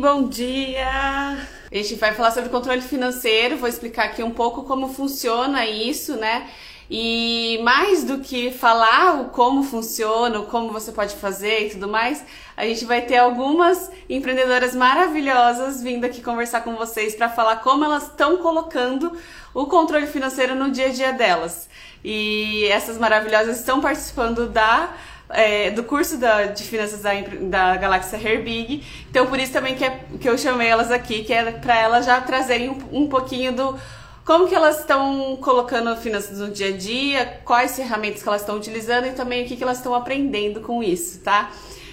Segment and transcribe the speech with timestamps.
[0.00, 0.88] bom dia!
[1.70, 6.16] A gente vai falar sobre controle financeiro, vou explicar aqui um pouco como funciona isso,
[6.16, 6.48] né?
[6.90, 11.86] E mais do que falar o como funciona, o como você pode fazer e tudo
[11.86, 12.24] mais,
[12.56, 17.84] a gente vai ter algumas empreendedoras maravilhosas vindo aqui conversar com vocês para falar como
[17.84, 19.12] elas estão colocando
[19.54, 21.68] o controle financeiro no dia a dia delas.
[22.02, 24.92] E essas maravilhosas estão participando da
[25.30, 27.12] é, do curso da, de finanças da,
[27.42, 28.82] da Galáxia Herbig.
[29.08, 32.06] Então, por isso também que, é, que eu chamei elas aqui, que é para elas
[32.06, 33.78] já trazerem um, um pouquinho do
[34.24, 38.56] como que elas estão colocando finanças no dia a dia, quais ferramentas que elas estão
[38.56, 41.50] utilizando e também o que, que elas estão aprendendo com isso, tá?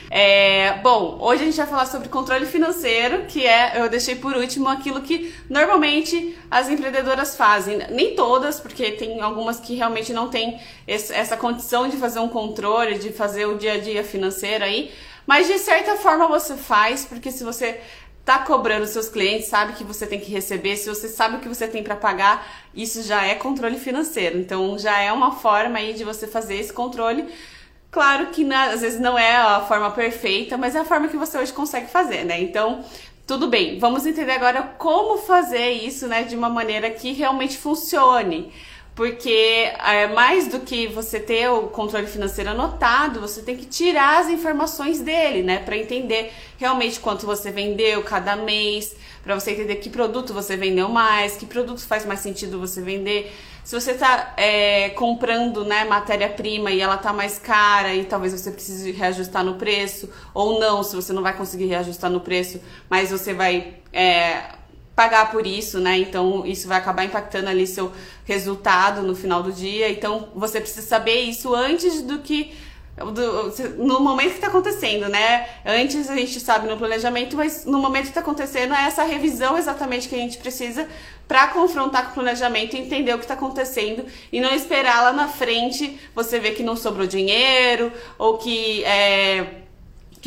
[0.09, 4.35] É, bom, hoje a gente vai falar sobre controle financeiro, que é, eu deixei por
[4.35, 7.79] último aquilo que normalmente as empreendedoras fazem.
[7.89, 12.97] Nem todas, porque tem algumas que realmente não têm essa condição de fazer um controle,
[12.97, 14.91] de fazer o dia a dia financeiro aí,
[15.25, 17.81] mas de certa forma você faz, porque se você
[18.23, 21.47] tá cobrando seus clientes, sabe que você tem que receber, se você sabe o que
[21.47, 24.37] você tem para pagar, isso já é controle financeiro.
[24.37, 27.25] Então já é uma forma aí de você fazer esse controle
[27.89, 31.17] Claro que na, às vezes não é a forma perfeita, mas é a forma que
[31.17, 32.41] você hoje consegue fazer, né?
[32.41, 32.83] Então,
[33.25, 33.79] tudo bem.
[33.79, 38.51] Vamos entender agora como fazer isso, né, de uma maneira que realmente funcione.
[38.95, 44.21] Porque é, mais do que você ter o controle financeiro anotado, você tem que tirar
[44.21, 49.75] as informações dele, né, para entender realmente quanto você vendeu cada mês, para você entender
[49.75, 53.31] que produto você vendeu mais, que produto faz mais sentido você vender.
[53.67, 58.49] Se você está é, comprando né, matéria-prima e ela está mais cara e talvez você
[58.49, 63.11] precise reajustar no preço, ou não, se você não vai conseguir reajustar no preço, mas
[63.11, 64.41] você vai é,
[64.95, 65.97] pagar por isso, né?
[65.97, 67.91] Então isso vai acabar impactando ali seu
[68.23, 69.91] resultado no final do dia.
[69.91, 72.55] Então você precisa saber isso antes do que
[73.77, 75.47] no momento que está acontecendo, né?
[75.63, 79.55] Antes a gente sabe no planejamento, mas no momento que está acontecendo é essa revisão
[79.55, 80.87] exatamente que a gente precisa
[81.27, 85.13] para confrontar com o planejamento e entender o que está acontecendo e não esperar lá
[85.13, 89.45] na frente você ver que não sobrou dinheiro ou que é,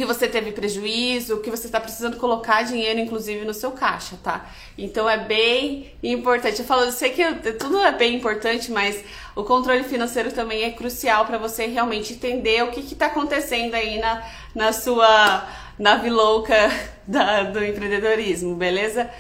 [0.00, 4.49] que você teve prejuízo, que você está precisando colocar dinheiro, inclusive, no seu caixa, tá?
[4.78, 6.61] Então é bem importante.
[6.61, 7.25] Eu falo, eu sei que
[7.55, 9.03] tudo é bem importante, mas
[9.41, 13.99] o controle financeiro também é crucial para você realmente entender o que está acontecendo aí
[13.99, 14.23] na,
[14.55, 16.55] na sua nave louca
[17.06, 19.11] da, do empreendedorismo, beleza?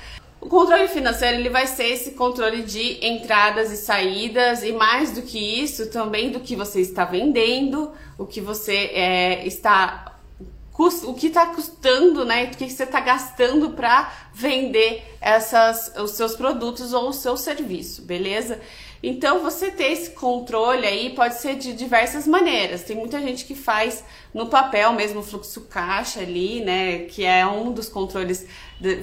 [0.40, 5.20] O controle financeiro ele vai ser esse controle de entradas e saídas e mais do
[5.22, 10.06] que isso também do que você está vendendo, o que você é, está
[11.04, 12.44] o que está custando, né?
[12.44, 18.00] O que você está gastando para vender essas, os seus produtos ou o seu serviço,
[18.00, 18.58] beleza?
[19.02, 22.82] Então, você ter esse controle aí pode ser de diversas maneiras.
[22.82, 27.00] Tem muita gente que faz no papel mesmo o fluxo caixa ali, né?
[27.06, 28.46] Que é um dos controles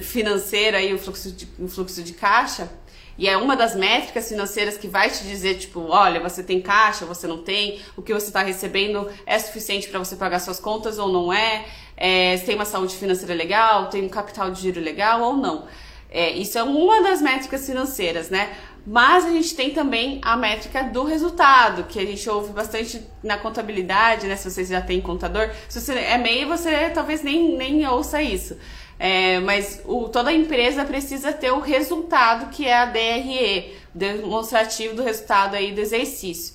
[0.02, 2.70] financeiro aí, o fluxo de, o fluxo de caixa.
[3.18, 7.04] E é uma das métricas financeiras que vai te dizer, tipo, olha, você tem caixa,
[7.04, 10.98] você não tem, o que você está recebendo é suficiente para você pagar suas contas
[10.98, 11.66] ou não é,
[11.96, 15.66] é, se tem uma saúde financeira legal, tem um capital de giro legal ou não.
[16.10, 18.56] É, isso é uma das métricas financeiras, né?
[18.90, 23.36] Mas a gente tem também a métrica do resultado, que a gente ouve bastante na
[23.36, 24.34] contabilidade, né?
[24.34, 28.56] Se vocês já têm contador, se você é MEI, você talvez nem, nem ouça isso.
[28.98, 35.02] É, mas o, toda empresa precisa ter o resultado que é a DRE, demonstrativo do
[35.02, 36.54] resultado aí do exercício.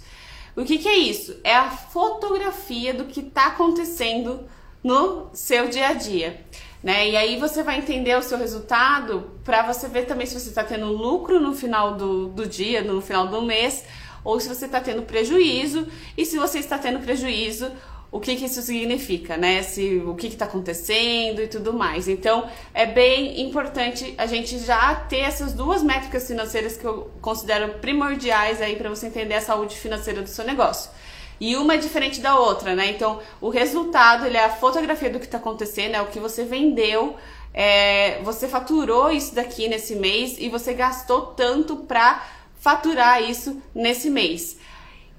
[0.56, 1.40] O que, que é isso?
[1.44, 4.50] É a fotografia do que está acontecendo
[4.84, 6.44] no seu dia a dia.
[6.84, 7.12] Né?
[7.12, 10.66] E aí você vai entender o seu resultado para você ver também se você está
[10.66, 13.86] tendo lucro no final do, do dia, no final do mês,
[14.22, 15.88] ou se você está tendo prejuízo.
[16.18, 17.72] E se você está tendo prejuízo,
[18.12, 19.64] o que, que isso significa, né?
[19.64, 22.08] Se, o que está acontecendo e tudo mais.
[22.08, 27.80] Então, é bem importante a gente já ter essas duas métricas financeiras que eu considero
[27.80, 30.92] primordiais aí para você entender a saúde financeira do seu negócio.
[31.40, 32.90] E uma é diferente da outra, né?
[32.90, 36.44] Então, o resultado ele é a fotografia do que está acontecendo, é o que você
[36.44, 37.16] vendeu,
[37.54, 42.24] é, você faturou isso daqui nesse mês e você gastou tanto para
[42.60, 44.58] faturar isso nesse mês.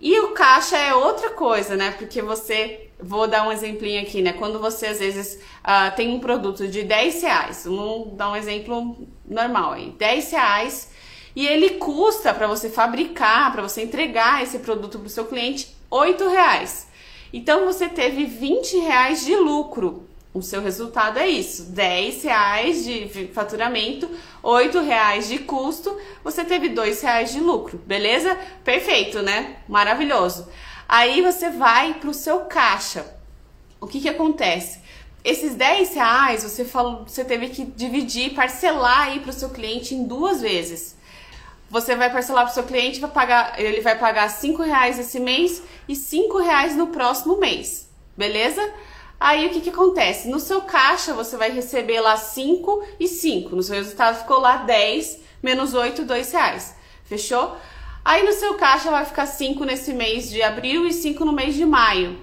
[0.01, 1.93] E o caixa é outra coisa, né?
[1.93, 4.33] Porque você, vou dar um exemplinho aqui, né?
[4.33, 8.97] Quando você às vezes uh, tem um produto de 10 reais, vamos dar um exemplo
[9.25, 10.91] normal aí, 10 reais,
[11.37, 15.74] e ele custa para você fabricar, para você entregar esse produto para o seu cliente,
[15.95, 16.89] 8 reais.
[17.33, 20.09] Então você teve 20 reais de lucro.
[20.33, 24.11] O seu resultado é isso: 10 reais de faturamento,
[24.43, 28.37] 8 reais de custo, você teve 2 reais de lucro, beleza?
[28.65, 29.59] Perfeito, né?
[29.69, 30.49] Maravilhoso.
[30.89, 33.17] Aí você vai para o seu caixa.
[33.81, 34.83] O que, que acontece?
[35.25, 39.95] esses 10 reais você falou, você teve que dividir, parcelar aí para o seu cliente
[39.95, 40.94] em duas vezes.
[41.75, 45.19] Você vai parcelar para o seu cliente, vai pagar, ele vai pagar 5 reais esse
[45.19, 48.63] mês e 5 reais no próximo mês, beleza?
[49.19, 50.29] Aí o que, que acontece?
[50.29, 53.57] No seu caixa você vai receber lá 5 e 5.
[53.57, 56.77] No seu resultado ficou lá 10 menos 8, 2 reais.
[57.07, 57.57] Fechou?
[58.05, 61.57] Aí no seu caixa vai ficar 5 nesse mês de abril e 5 no mês
[61.57, 62.17] de maio.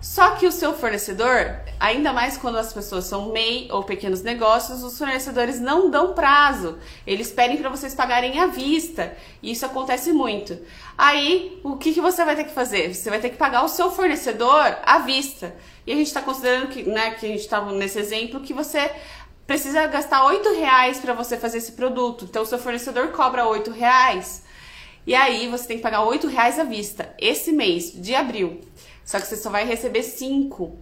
[0.00, 4.82] Só que o seu fornecedor, ainda mais quando as pessoas são MEI ou pequenos negócios,
[4.82, 6.78] os fornecedores não dão prazo.
[7.06, 9.16] Eles pedem para vocês pagarem à vista.
[9.42, 10.58] E isso acontece muito.
[10.96, 12.94] Aí, o que, que você vai ter que fazer?
[12.94, 15.54] Você vai ter que pagar o seu fornecedor à vista.
[15.86, 18.90] E a gente está considerando que, né, que a gente estava nesse exemplo, que você
[19.46, 22.26] precisa gastar oito reais para você fazer esse produto.
[22.26, 24.44] Então, o seu fornecedor cobra oito reais.
[25.06, 28.60] E aí, você tem que pagar oito reais à vista esse mês de abril.
[29.06, 30.76] Só que você só vai receber cinco.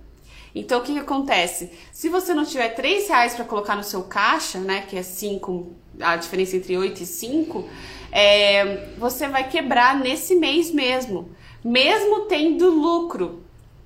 [0.54, 1.70] Então, o que, que acontece?
[1.92, 5.72] Se você não tiver três reais para colocar no seu caixa, né, que é cinco,
[6.00, 7.68] a diferença entre oito e cinco,
[8.10, 11.30] é, você vai quebrar nesse mês mesmo,
[11.62, 13.42] mesmo tendo lucro.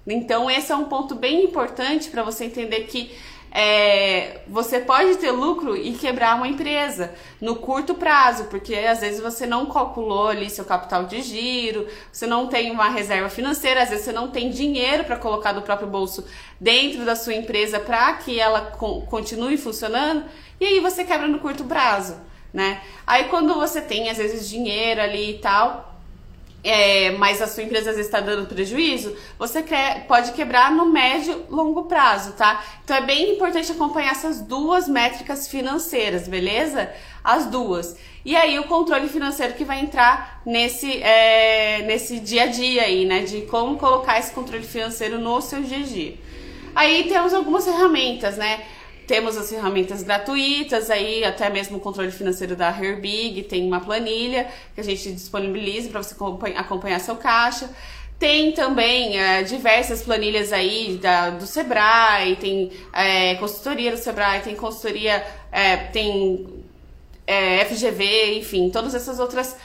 [0.07, 3.11] Então, esse é um ponto bem importante para você entender que
[3.51, 9.21] é, você pode ter lucro e quebrar uma empresa no curto prazo, porque às vezes
[9.21, 13.91] você não calculou ali seu capital de giro, você não tem uma reserva financeira, às
[13.91, 16.27] vezes você não tem dinheiro para colocar do próprio bolso
[16.61, 18.61] dentro da sua empresa para que ela
[19.09, 20.25] continue funcionando,
[20.61, 22.17] e aí você quebra no curto prazo,
[22.53, 22.81] né?
[23.07, 25.88] Aí quando você tem às vezes dinheiro ali e tal,
[26.63, 30.87] é, mas a sua empresa às vezes está dando prejuízo, você quer, pode quebrar no
[30.87, 32.65] médio longo prazo, tá?
[32.85, 36.91] Então é bem importante acompanhar essas duas métricas financeiras, beleza?
[37.23, 37.97] As duas.
[38.25, 43.05] E aí o controle financeiro que vai entrar nesse, é, nesse dia a dia aí,
[43.05, 43.21] né?
[43.21, 46.19] De como colocar esse controle financeiro no seu dia a dia.
[46.75, 48.65] Aí temos algumas ferramentas, né?
[49.09, 54.47] Temos as ferramentas gratuitas, aí até mesmo o controle financeiro da Herbig, tem uma planilha
[54.75, 56.15] que a gente disponibiliza para você
[56.55, 57.71] acompanhar seu caixa.
[58.19, 64.55] Tem também é, diversas planilhas aí da, do Sebrae, tem é, consultoria do Sebrae, tem
[64.55, 66.47] consultoria, é, tem
[67.27, 69.57] é, FGV, enfim, todas essas outras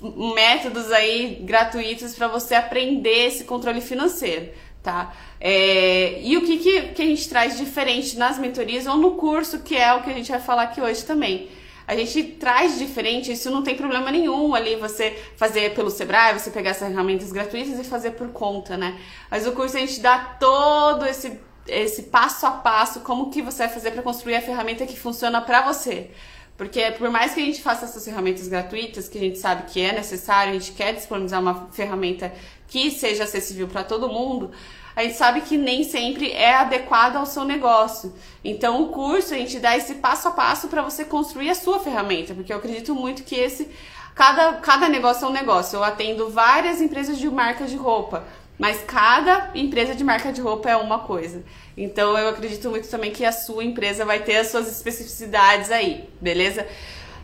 [0.00, 4.48] métodos aí gratuitos para você aprender esse controle financeiro
[4.82, 5.14] tá?
[5.44, 9.58] É, e o que, que, que a gente traz diferente nas mentorias ou no curso,
[9.58, 11.48] que é o que a gente vai falar aqui hoje também.
[11.84, 16.48] A gente traz diferente, isso não tem problema nenhum ali você fazer pelo Sebrae, você
[16.48, 18.96] pegar essas ferramentas gratuitas e fazer por conta, né?
[19.28, 23.64] Mas o curso a gente dá todo esse esse passo a passo, como que você
[23.64, 26.10] vai fazer para construir a ferramenta que funciona para você.
[26.56, 29.80] Porque por mais que a gente faça essas ferramentas gratuitas, que a gente sabe que
[29.80, 32.32] é necessário, a gente quer disponibilizar uma ferramenta
[32.68, 34.50] que seja acessível para todo mundo,
[34.94, 38.12] a gente sabe que nem sempre é adequado ao seu negócio.
[38.44, 41.80] Então, o curso a gente dá esse passo a passo para você construir a sua
[41.80, 43.70] ferramenta, porque eu acredito muito que esse
[44.14, 45.76] cada, cada negócio é um negócio.
[45.76, 48.24] Eu atendo várias empresas de marca de roupa,
[48.58, 51.42] mas cada empresa de marca de roupa é uma coisa.
[51.76, 56.08] Então, eu acredito muito também que a sua empresa vai ter as suas especificidades aí,
[56.20, 56.66] beleza?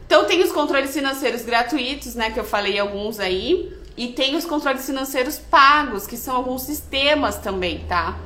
[0.06, 3.70] Então, tem os controles financeiros gratuitos, né, que eu falei alguns aí.
[3.98, 8.16] E tem os controles financeiros pagos, que são alguns sistemas também, tá?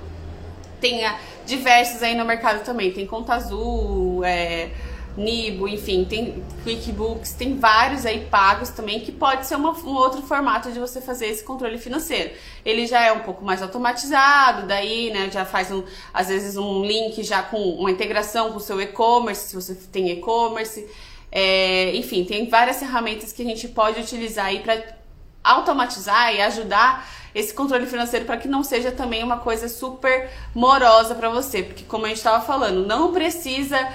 [0.82, 2.92] Tem a, ah, diversos aí no mercado também.
[2.92, 4.68] Tem Conta Azul, é,
[5.16, 10.20] Nibo, enfim, tem QuickBooks, tem vários aí pagos também, que pode ser uma, um outro
[10.20, 12.32] formato de você fazer esse controle financeiro.
[12.66, 16.84] Ele já é um pouco mais automatizado, daí, né, já faz um, às vezes um
[16.84, 20.86] link já com uma integração com o seu e-commerce, se você tem e-commerce.
[21.30, 25.00] É, enfim, tem várias ferramentas que a gente pode utilizar aí para
[25.42, 31.14] automatizar e ajudar esse controle financeiro para que não seja também uma coisa super morosa
[31.14, 33.88] para você, porque como a gente estava falando, não precisa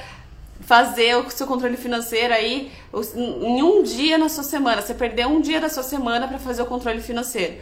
[0.61, 2.71] fazer o seu controle financeiro aí
[3.15, 4.81] em um dia na sua semana.
[4.81, 7.57] Você perdeu um dia da sua semana para fazer o controle financeiro.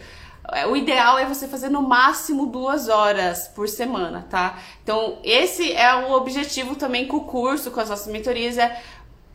[0.52, 4.58] É, o ideal é você fazer no máximo duas horas por semana, tá?
[4.82, 8.80] Então, esse é o objetivo também com o curso, com as nossas mentorias, é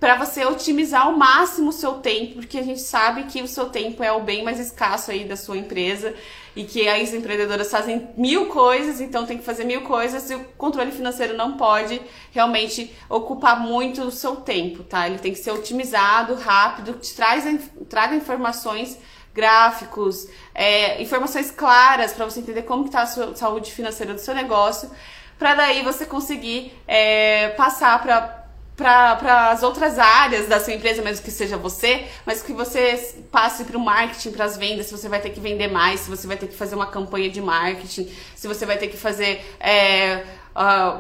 [0.02, 3.70] para você otimizar ao máximo o seu tempo, porque a gente sabe que o seu
[3.70, 6.16] tempo é o bem mais escasso aí da sua empresa
[6.56, 10.44] e que as empreendedoras fazem mil coisas, então tem que fazer mil coisas e o
[10.58, 15.08] controle financeiro não pode realmente ocupar muito o seu tempo, tá?
[15.08, 17.46] Ele tem que ser otimizado, rápido, te traz,
[17.88, 18.98] traga informações
[19.36, 24.34] gráficos, é, informações claras para você entender como está a sua saúde financeira do seu
[24.34, 24.90] negócio,
[25.38, 28.41] para daí você conseguir é, passar para
[28.82, 33.64] para as outras áreas da sua empresa, mesmo que seja você, mas que você passe
[33.64, 36.26] para o marketing, para as vendas, se você vai ter que vender mais, se você
[36.26, 40.24] vai ter que fazer uma campanha de marketing, se você vai ter que fazer é,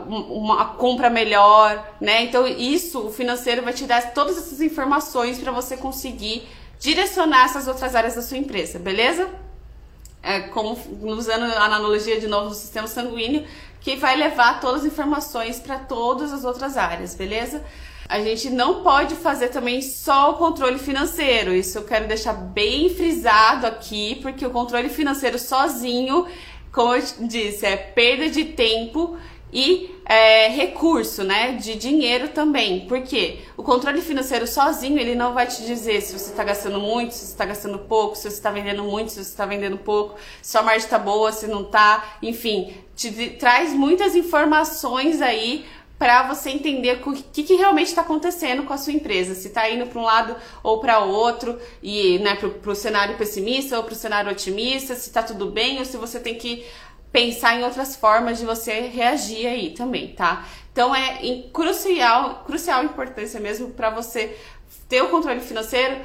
[0.07, 2.23] uma compra melhor, né?
[2.23, 6.47] Então isso, o financeiro vai te dar todas essas informações para você conseguir
[6.79, 9.29] direcionar essas outras áreas da sua empresa, beleza?
[10.23, 13.43] É, como usando a analogia de novo do sistema sanguíneo,
[13.81, 17.63] que vai levar todas as informações para todas as outras áreas, beleza?
[18.07, 21.53] A gente não pode fazer também só o controle financeiro.
[21.53, 26.27] Isso eu quero deixar bem frisado aqui, porque o controle financeiro sozinho,
[26.71, 29.17] como eu disse, é perda de tempo
[29.51, 32.85] e é, recurso, né, de dinheiro também.
[32.87, 37.11] Porque o controle financeiro sozinho ele não vai te dizer se você está gastando muito,
[37.13, 40.15] se você está gastando pouco, se você está vendendo muito, se você está vendendo pouco,
[40.41, 45.65] se a margem está boa, se não está, enfim, te traz muitas informações aí
[46.01, 49.69] para você entender o que, que realmente está acontecendo com a sua empresa, se está
[49.69, 53.93] indo para um lado ou para outro, e né, para o cenário pessimista ou para
[53.93, 56.65] o cenário otimista, se está tudo bem ou se você tem que
[57.11, 60.45] pensar em outras formas de você reagir aí também, tá?
[60.71, 64.37] Então é crucial, crucial importância mesmo para você
[64.87, 65.97] ter o controle financeiro,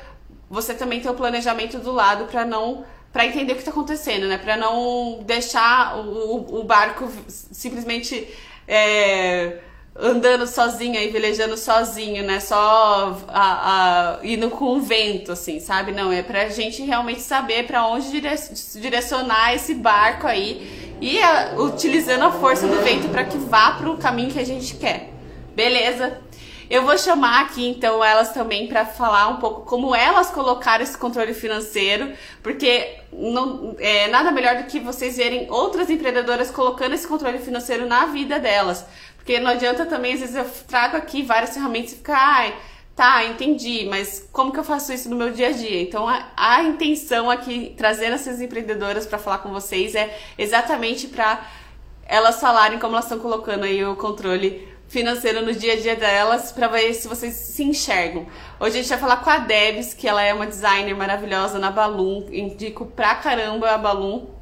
[0.50, 4.26] você também ter o planejamento do lado para não para entender o que está acontecendo,
[4.26, 4.36] né?
[4.36, 8.28] Para não deixar o, o barco simplesmente
[8.68, 9.60] é,
[9.98, 12.40] andando sozinho aí, velejando sozinho, né?
[12.40, 15.92] Só a, a, indo com o vento, assim, sabe?
[15.92, 18.20] Não, é pra gente realmente saber para onde
[18.74, 23.90] direcionar esse barco aí e a, utilizando a força do vento para que vá para
[23.90, 25.10] o caminho que a gente quer.
[25.54, 26.20] Beleza?
[26.68, 30.98] Eu vou chamar aqui então elas também para falar um pouco como elas colocaram esse
[30.98, 32.12] controle financeiro,
[32.42, 37.86] porque não, é nada melhor do que vocês verem outras empreendedoras colocando esse controle financeiro
[37.86, 38.84] na vida delas.
[39.26, 42.54] Porque não adianta também, às vezes eu trago aqui várias ferramentas e ficar, ai,
[42.95, 45.83] tá, entendi, mas como que eu faço isso no meu dia a dia?
[45.83, 51.45] Então a, a intenção aqui, trazendo essas empreendedoras para falar com vocês, é exatamente para
[52.06, 56.52] elas falarem como elas estão colocando aí o controle financeiro no dia a dia delas
[56.52, 58.28] para ver se vocês se enxergam.
[58.61, 61.73] Hoje a gente vai falar com a Debs, que ela é uma designer maravilhosa na
[61.73, 64.36] Balloon, indico pra caramba a Balloon.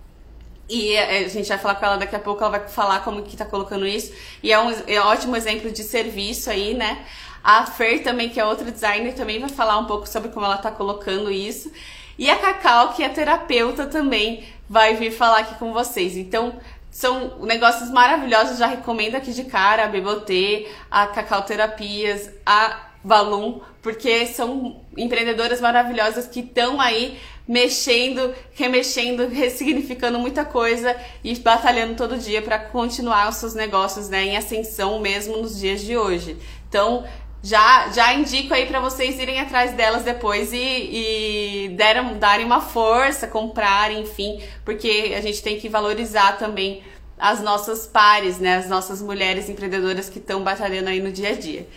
[0.69, 3.23] E é, a gente vai falar com ela daqui a pouco, ela vai falar como
[3.23, 4.13] que tá colocando isso.
[4.43, 7.05] E é um, é um ótimo exemplo de serviço aí, né?
[7.43, 10.57] A Fer também, que é outra designer, também vai falar um pouco sobre como ela
[10.57, 11.71] tá colocando isso.
[12.19, 16.17] E a Cacau, que é terapeuta também, vai vir falar aqui com vocês.
[16.17, 16.59] Então,
[16.91, 23.61] são negócios maravilhosos, já recomendo aqui de cara a Bebotê, a Cacau Terapias, a Valum,
[23.83, 32.19] porque são empreendedoras maravilhosas que estão aí mexendo, remexendo, ressignificando muita coisa e batalhando todo
[32.19, 36.37] dia para continuar os seus negócios né, em ascensão mesmo nos dias de hoje.
[36.69, 37.05] Então,
[37.43, 42.61] já, já indico aí para vocês irem atrás delas depois e, e deram, darem uma
[42.63, 46.83] força, comprarem, enfim, porque a gente tem que valorizar também
[47.19, 51.35] as nossas pares, né, as nossas mulheres empreendedoras que estão batalhando aí no dia a
[51.35, 51.69] dia.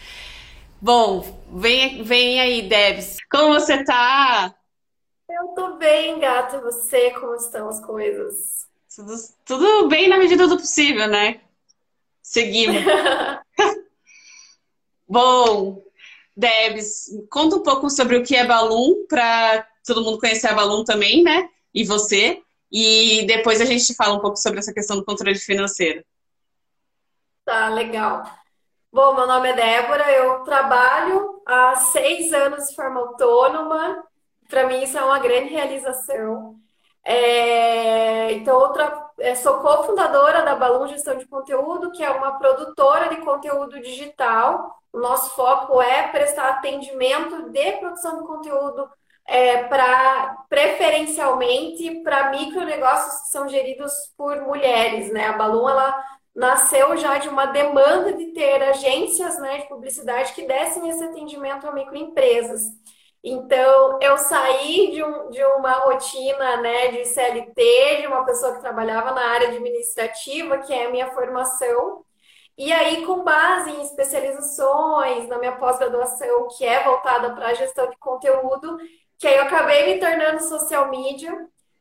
[0.81, 3.17] Bom, vem, vem aí, Debs.
[3.31, 4.53] Como você tá?
[5.29, 6.57] Eu tô bem, gata.
[6.57, 7.11] E você?
[7.11, 8.65] Como estão as coisas?
[8.95, 9.13] Tudo,
[9.45, 11.41] tudo bem na medida do possível, né?
[12.23, 12.77] Seguimos.
[15.07, 15.83] Bom,
[16.35, 20.83] Debs, conta um pouco sobre o que é Balloon, para todo mundo conhecer a Balloon
[20.83, 21.49] também, né?
[21.73, 22.41] E você.
[22.71, 26.03] E depois a gente fala um pouco sobre essa questão do controle financeiro.
[27.45, 28.23] Tá, legal.
[28.91, 34.03] Bom, meu nome é Débora, eu trabalho há seis anos de forma autônoma
[34.47, 36.55] para mim isso é uma grande realização.
[37.03, 43.09] É, então, outra, é, sou cofundadora da Balloon Gestão de Conteúdo, que é uma produtora
[43.09, 44.77] de conteúdo digital.
[44.91, 48.89] O nosso foco é prestar atendimento de produção de conteúdo
[49.25, 55.27] é, para preferencialmente para micronegócios que são geridos por mulheres, né?
[55.27, 56.03] A Balloon ela
[56.35, 61.67] nasceu já de uma demanda de ter agências né, de publicidade que dessem esse atendimento
[61.67, 62.61] a microempresas.
[63.23, 68.61] Então, eu saí de, um, de uma rotina né, de CLT, de uma pessoa que
[68.61, 72.05] trabalhava na área administrativa, que é a minha formação,
[72.57, 77.87] e aí, com base em especializações, na minha pós-graduação, que é voltada para a gestão
[77.89, 78.77] de conteúdo,
[79.19, 81.31] que aí eu acabei me tornando social media,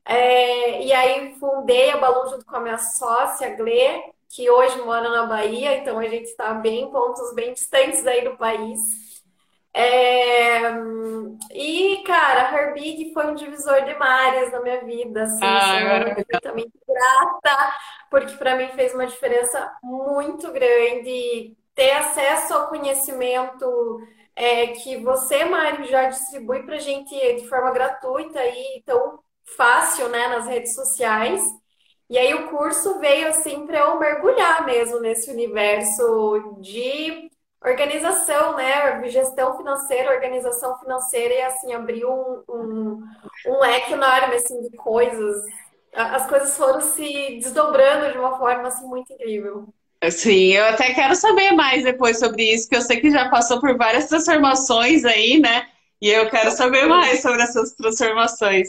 [0.05, 5.09] é, e aí fundei a Balão junto com a minha sócia, Glê, que hoje mora
[5.09, 9.06] na Bahia, então a gente está bem em pontos bem distantes aí do país.
[9.77, 10.63] É...
[11.53, 16.73] E, cara, Herbig foi um divisor de mares na minha vida, assim, ah, sou infinitamente
[16.89, 17.77] grata,
[18.11, 24.01] porque para mim fez uma diferença muito grande ter acesso ao conhecimento
[24.35, 29.19] é, que você, Mário, já distribui para gente de forma gratuita e tão
[29.57, 31.43] fácil, né, nas redes sociais.
[32.09, 37.26] E aí o curso veio assim para eu mergulhar mesmo nesse universo de
[37.65, 39.09] organização, né?
[39.09, 43.03] Gestão financeira, organização financeira, e assim, abriu um, um,
[43.47, 45.43] um leque enorme assim, de coisas.
[45.93, 49.69] As coisas foram se desdobrando de uma forma assim, muito incrível.
[50.11, 53.61] Sim, eu até quero saber mais depois sobre isso, que eu sei que já passou
[53.61, 55.67] por várias transformações aí, né?
[56.01, 58.69] E eu quero saber mais sobre essas transformações.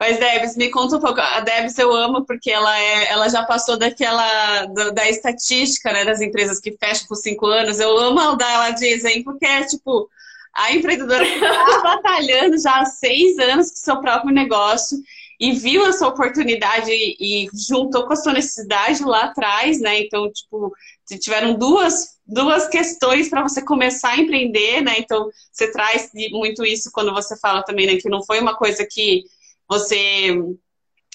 [0.00, 1.20] Mas Debs, me conta um pouco.
[1.20, 6.06] A Debs eu amo porque ela, é, ela já passou daquela da, da estatística, né,
[6.06, 7.78] das empresas que fecham por cinco anos.
[7.78, 10.08] Eu amo dar ela de exemplo, porque é tipo
[10.54, 14.98] a empreendedora está batalhando já há seis anos com seu próprio negócio
[15.38, 20.00] e viu essa oportunidade e, e juntou com a sua necessidade lá atrás, né?
[20.00, 20.72] Então, tipo,
[21.20, 24.96] tiveram duas, duas questões para você começar a empreender, né?
[24.98, 27.96] Então, você traz muito isso quando você fala também, né?
[27.96, 29.24] Que não foi uma coisa que
[29.70, 30.36] você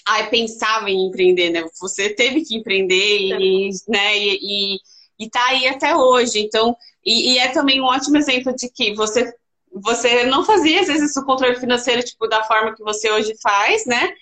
[0.05, 1.65] ai, pensava em empreender, né?
[1.81, 4.79] Você teve que empreender e, né, e, e,
[5.19, 6.39] e tá aí até hoje.
[6.39, 9.33] Então, e, e, é também um ótimo exemplo de que você,
[9.71, 13.85] você não fazia, às vezes, o controle financeiro, tipo, da forma que você hoje faz,
[13.85, 14.13] né?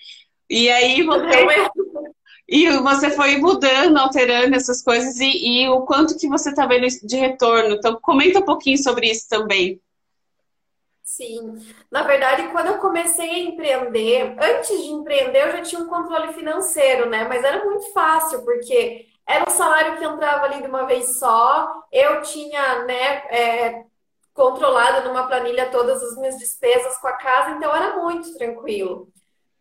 [0.48, 1.46] E aí você...
[2.46, 6.86] E você foi mudando, alterando essas coisas e, e o quanto que você está vendo
[7.02, 7.74] de retorno.
[7.74, 9.80] Então, comenta um pouquinho sobre isso também.
[11.04, 11.54] Sim.
[11.90, 16.32] Na verdade, quando eu comecei a empreender, antes de empreender, eu já tinha um controle
[16.32, 17.28] financeiro, né?
[17.28, 21.70] Mas era muito fácil, porque era um salário que entrava ali de uma vez só,
[21.92, 23.84] eu tinha, né, é,
[24.34, 29.08] controlado numa planilha todas as minhas despesas com a casa, então era muito tranquilo.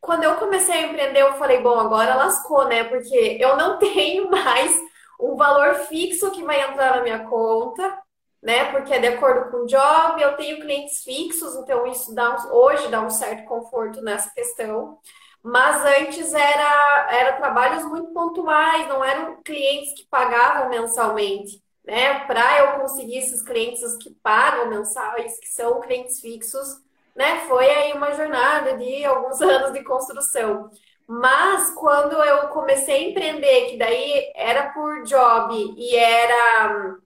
[0.02, 2.84] Quando eu comecei a empreender, eu falei, bom, agora lascou, né?
[2.86, 4.80] Porque eu não tenho mais
[5.20, 8.03] um valor fixo que vai entrar na minha conta
[8.44, 8.66] né?
[8.72, 12.54] Porque é de acordo com o job, eu tenho clientes fixos, então isso dá um,
[12.54, 15.00] hoje dá um certo conforto nessa questão.
[15.42, 21.64] Mas antes era, era trabalhos muito pontuais, não eram clientes que pagavam mensalmente.
[21.86, 22.20] Né?
[22.26, 26.68] Para eu conseguir esses clientes que pagam mensais, que são clientes fixos,
[27.16, 27.42] né?
[27.48, 30.70] Foi aí uma jornada de alguns anos de construção.
[31.08, 36.98] Mas quando eu comecei a empreender, que daí era por job e era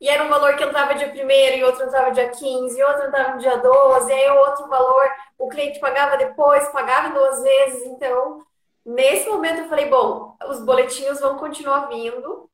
[0.00, 3.06] e era um valor que entrava dia 1 e outro entrava dia 15, e outro
[3.06, 7.84] entrava no dia 12, e aí outro valor o cliente pagava depois, pagava duas vezes.
[7.86, 8.42] Então,
[8.84, 12.48] nesse momento eu falei, bom, os boletinhos vão continuar vindo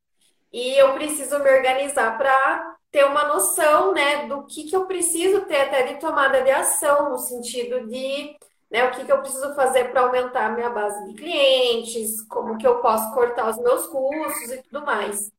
[0.52, 5.42] e eu preciso me organizar para ter uma noção, né, do que, que eu preciso
[5.42, 8.36] ter até de tomada de ação, no sentido de
[8.70, 12.56] né, o que, que eu preciso fazer para aumentar a minha base de clientes, como
[12.56, 15.33] que eu posso cortar os meus custos e tudo mais.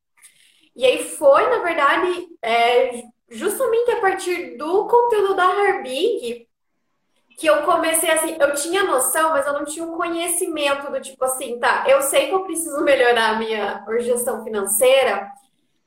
[0.76, 6.46] E aí foi, na verdade, é, justamente a partir do conteúdo da Harbig
[7.38, 11.22] que eu comecei assim, eu tinha noção, mas eu não tinha um conhecimento do tipo
[11.22, 15.30] assim, tá, eu sei que eu preciso melhorar a minha gestão financeira,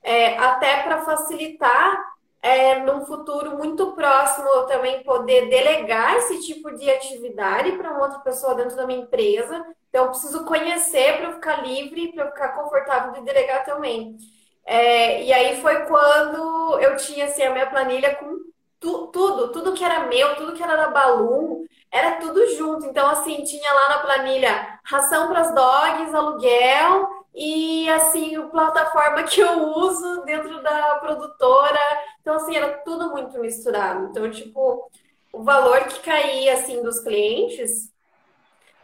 [0.03, 1.99] é, até para facilitar
[2.41, 8.03] é, num futuro muito próximo eu também poder delegar esse tipo de atividade para uma
[8.03, 9.65] outra pessoa dentro da minha empresa.
[9.89, 14.15] Então, eu preciso conhecer para eu ficar livre, para eu ficar confortável de delegar também.
[14.69, 18.37] É, e aí foi quando eu tinha assim, a minha planilha com
[18.79, 22.85] tu, tudo, tudo que era meu, tudo que era da Balloon, era tudo junto.
[22.85, 29.23] Então, assim, tinha lá na planilha ração para as dogs, aluguel e, assim, a plataforma
[29.25, 31.79] que eu uso dentro da produtora.
[32.21, 34.09] Então, assim, era tudo muito misturado.
[34.11, 34.87] Então, tipo,
[35.33, 37.91] o valor que caía, assim, dos clientes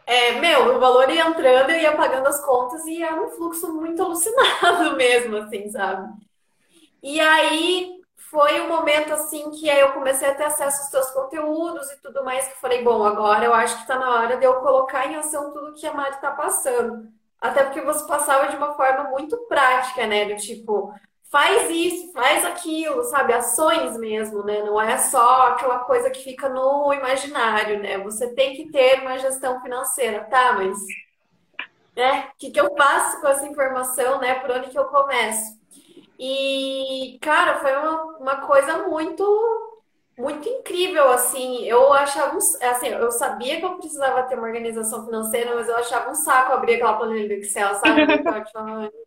[0.06, 3.72] é, meu, o valor ia entrando, eu ia pagando as contas e era um fluxo
[3.72, 6.08] muito alucinado mesmo, assim, sabe?
[7.02, 7.96] E aí
[8.30, 12.00] foi um momento assim que aí eu comecei a ter acesso aos seus conteúdos e
[12.00, 14.54] tudo mais, que eu falei, bom, agora eu acho que tá na hora de eu
[14.60, 17.08] colocar em ação tudo que a Mari tá passando.
[17.40, 20.24] Até porque você passava de uma forma muito prática, né?
[20.24, 20.92] Do tipo,
[21.30, 23.32] faz isso, faz aquilo, sabe?
[23.32, 24.62] Ações mesmo, né?
[24.62, 27.98] Não é só aquela coisa que fica no imaginário, né?
[27.98, 30.54] Você tem que ter uma gestão financeira, tá?
[30.54, 30.78] Mas,
[31.94, 32.28] né?
[32.32, 34.34] O que, que eu faço com essa informação, né?
[34.36, 35.56] Por onde que eu começo?
[36.18, 39.24] E, cara, foi uma, uma coisa muito
[40.18, 45.54] muito incrível, assim, eu achava, assim, eu sabia que eu precisava ter uma organização financeira,
[45.54, 48.06] mas eu achava um saco abrir aquela planilha do Excel, sabe?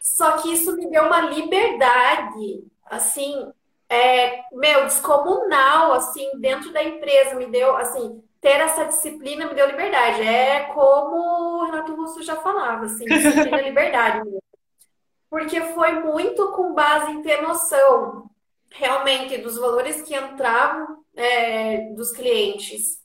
[0.00, 3.50] Só que isso me deu uma liberdade, assim,
[3.88, 9.66] é, meu, descomunal, assim, dentro da empresa, me deu, assim, ter essa disciplina me deu
[9.66, 10.22] liberdade.
[10.22, 14.28] É como o Renato Russo já falava, assim, disciplina e liberdade.
[15.28, 18.30] Porque foi muito com base em ter noção,
[18.70, 23.01] realmente, dos valores que entravam é, dos clientes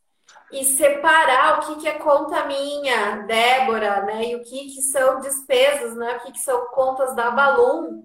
[0.51, 4.29] e separar o que, que é conta minha, Débora, né?
[4.29, 6.17] E o que, que são despesas, né?
[6.17, 8.03] O que, que são contas da Balloon.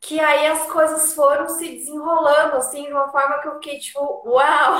[0.00, 4.00] Que aí as coisas foram se desenrolando, assim, de uma forma que eu fiquei tipo,
[4.26, 4.74] uau,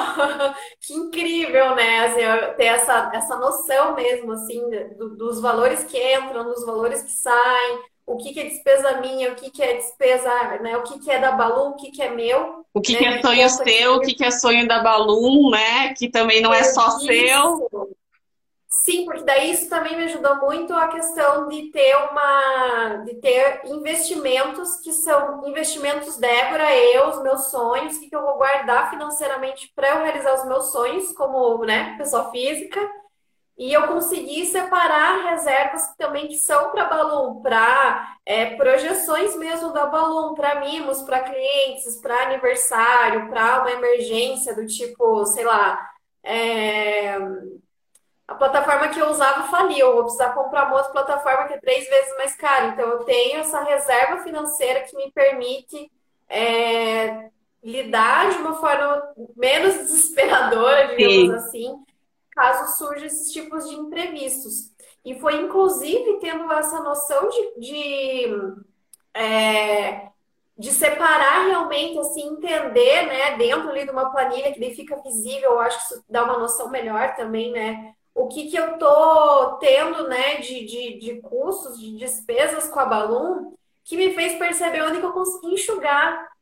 [0.80, 2.06] que incrível, né?
[2.06, 4.60] Assim, ter essa, essa noção mesmo, assim,
[4.96, 9.32] do, dos valores que entram, dos valores que saem, o que, que é despesa minha,
[9.32, 10.76] o que, que é despesa, né?
[10.76, 12.64] O que, que é da Balloon, o que, que é meu.
[12.72, 12.98] O que, né?
[12.98, 15.94] que é sonho seu, o que, que é sonho da Balloon, né?
[15.94, 17.06] Que também não é só isso.
[17.06, 17.94] seu.
[18.68, 23.62] Sim, porque daí isso também me ajudou muito a questão de ter uma, de ter
[23.64, 29.88] investimentos que são investimentos Débora, eu, os meus sonhos, que eu vou guardar financeiramente para
[29.90, 32.78] eu realizar os meus sonhos como, né, pessoa física
[33.56, 39.86] e eu consegui separar reservas também que são para Balloon, para é, projeções mesmo da
[39.86, 45.88] Balloon, para mimos, para clientes, para aniversário, para uma emergência do tipo, sei lá,
[46.24, 47.16] é...
[48.26, 51.60] a plataforma que eu usava faliu, eu vou precisar comprar uma outra plataforma que é
[51.60, 52.66] três vezes mais cara.
[52.68, 55.92] Então eu tenho essa reserva financeira que me permite
[56.28, 57.30] é,
[57.62, 61.34] lidar de uma forma menos desesperadora, digamos Sim.
[61.34, 61.93] assim
[62.34, 64.72] caso surjam esses tipos de imprevistos.
[65.04, 68.54] E foi inclusive tendo essa noção de, de,
[69.12, 70.08] é,
[70.56, 75.52] de separar realmente, assim, entender, né, dentro ali de uma planilha que daí fica visível,
[75.52, 77.94] eu acho que isso dá uma noção melhor também, né?
[78.14, 82.86] O que, que eu tô tendo, né, de, de, de custos, de despesas com a
[82.86, 83.52] Balloon,
[83.84, 86.33] que me fez perceber onde que eu consegui enxugar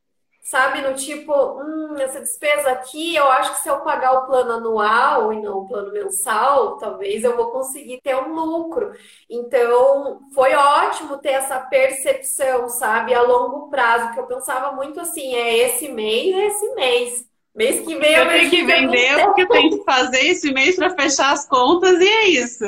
[0.43, 0.83] sabe?
[0.83, 5.33] No tipo, hum, essa despesa aqui, eu acho que se eu pagar o plano anual
[5.33, 8.93] e não o plano mensal, talvez eu vou conseguir ter um lucro.
[9.31, 13.15] Então, foi ótimo ter essa percepção, sabe?
[13.15, 17.33] A longo prazo, que eu pensava muito assim, é esse mês, é esse mês.
[17.55, 20.75] Mês que vem eu, eu tenho que vender porque eu tenho que fazer esse mês
[20.75, 22.65] para fechar as contas e é isso.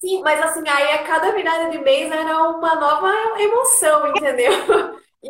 [0.00, 4.52] Sim, mas assim, aí a cada virada de mês era uma nova emoção, entendeu?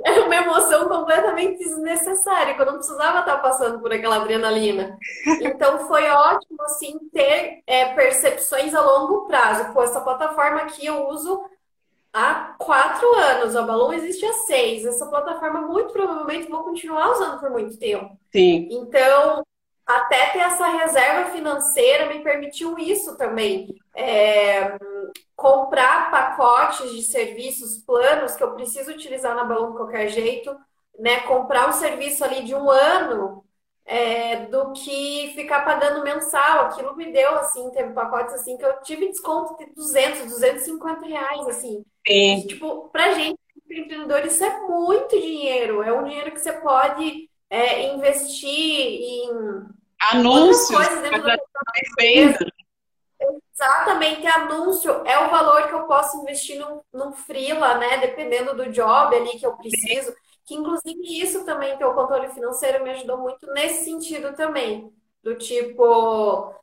[0.05, 4.99] Era uma emoção completamente desnecessária, que eu não precisava estar passando por aquela adrenalina.
[5.41, 9.73] Então foi ótimo, assim, ter é, percepções a longo prazo.
[9.73, 11.43] Pô, essa plataforma aqui eu uso
[12.13, 14.85] há quatro anos, a Balloon existe há seis.
[14.85, 18.19] Essa plataforma muito provavelmente vou continuar usando por muito tempo.
[18.31, 18.69] Sim.
[18.71, 19.43] Então,
[19.87, 23.75] até ter essa reserva financeira me permitiu isso também.
[23.97, 24.77] É,
[25.39, 30.53] comprar pacotes de serviços, planos que eu preciso utilizar na Balloon de qualquer jeito,
[30.99, 31.21] né?
[31.21, 33.45] Comprar um serviço ali de um ano
[33.87, 36.63] é, do que ficar pagando mensal.
[36.63, 41.47] Aquilo me deu, assim, teve pacotes assim que eu tive desconto de 200, 250 reais,
[41.47, 41.85] assim.
[42.05, 42.45] Sim.
[42.49, 45.85] Tipo, pra gente, empreendedor, isso é muito dinheiro.
[45.85, 49.31] É um dinheiro que você pode é, investir em
[50.11, 51.37] anúncios, coisas dentro da
[51.81, 52.58] empresa.
[53.61, 57.99] Exatamente, anúncio é o valor que eu posso investir num, num freela, né?
[57.99, 60.15] Dependendo do job ali que eu preciso.
[60.45, 64.93] Que inclusive isso também, que é o controle financeiro, me ajudou muito nesse sentido também.
[65.25, 66.55] Do tipo,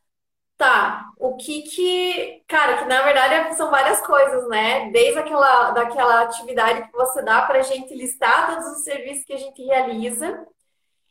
[0.58, 2.44] tá, o que que.
[2.48, 4.90] Cara, que na verdade são várias coisas, né?
[4.92, 9.38] Desde aquela daquela atividade que você dá pra gente listar todos os serviços que a
[9.38, 10.46] gente realiza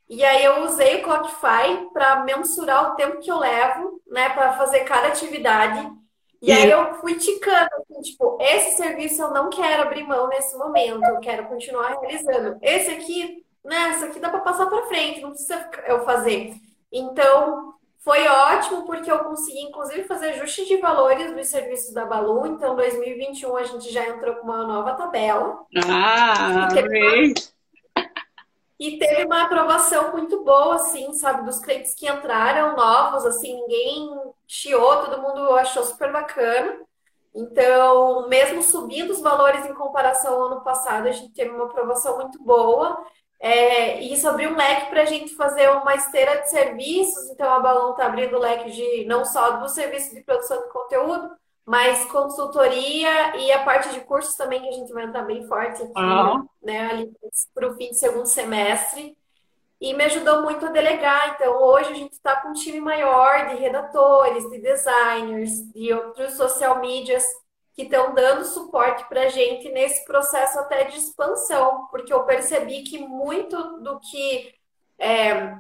[0.09, 4.53] e aí eu usei o Clockify para mensurar o tempo que eu levo, né, para
[4.53, 5.91] fazer cada atividade.
[6.43, 10.29] E, e aí eu fui ticando, assim, tipo, esse serviço eu não quero abrir mão
[10.29, 12.59] nesse momento, eu quero continuar realizando.
[12.61, 16.55] Esse aqui, né, esse aqui dá para passar para frente, não precisa eu fazer.
[16.93, 22.47] Então, foi ótimo porque eu consegui, inclusive, fazer ajuste de valores dos serviços da Balu.
[22.47, 25.65] Então, 2021 a gente já entrou com uma nova tabela.
[25.89, 27.33] Ah, amei!
[28.85, 34.11] E teve uma aprovação muito boa, assim, sabe, dos clientes que entraram novos, assim, ninguém
[34.47, 36.83] chiou, todo mundo achou super bacana.
[37.35, 42.19] Então, mesmo subindo os valores em comparação ao ano passado, a gente teve uma aprovação
[42.19, 43.03] muito boa.
[43.41, 47.31] É, e isso abriu um leque para a gente fazer uma esteira de serviços.
[47.31, 50.69] Então, a Balão está abrindo o leque de não só do serviço de produção de
[50.69, 51.31] conteúdo,
[51.67, 55.83] mas consultoria e a parte de cursos também, que a gente vai entrar bem forte
[55.83, 56.47] aqui, uhum.
[56.63, 56.91] né?
[56.91, 57.13] Ali
[57.55, 59.17] para o fim de segundo semestre.
[59.81, 61.35] E me ajudou muito a delegar.
[61.35, 66.35] Então, hoje a gente está com um time maior de redatores, de designers, de outros
[66.35, 67.25] social medias
[67.75, 72.83] que estão dando suporte para a gente nesse processo até de expansão, porque eu percebi
[72.83, 74.55] que muito do que
[74.97, 75.59] é,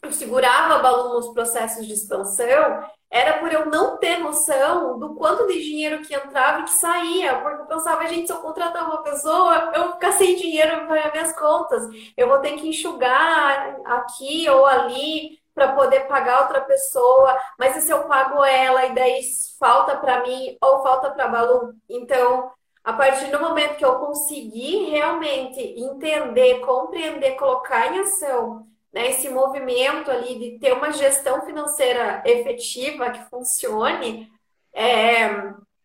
[0.00, 5.46] eu segurava Balu nos processos de expansão era por eu não ter noção do quanto
[5.46, 7.38] de dinheiro que entrava e que saía.
[7.40, 11.10] Porque eu pensava, gente, se eu contratar uma pessoa, eu vou ficar sem dinheiro para
[11.12, 11.82] minhas contas.
[12.16, 15.38] Eu vou ter que enxugar aqui ou ali.
[15.54, 19.20] para poder pagar outra pessoa, mas e se eu pago ela e daí
[19.58, 21.72] falta para mim ou falta para Balu?
[21.88, 22.50] Então,
[22.84, 28.66] a partir do momento que eu conseguir realmente entender, compreender, colocar em ação
[28.96, 34.26] né, esse movimento ali de ter uma gestão financeira efetiva que funcione,
[34.72, 35.28] é,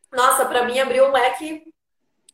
[0.10, 1.62] nossa, para mim abriu um leque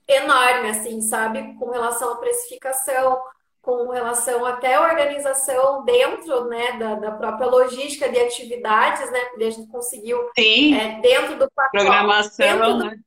[0.07, 1.55] enorme, assim, sabe?
[1.55, 3.19] Com relação à precificação,
[3.59, 9.19] com relação até à organização dentro né, da, da própria logística de atividades, né?
[9.31, 10.29] Porque a gente conseguiu
[10.75, 12.99] é, dentro do pacote, programação, dentro do, né?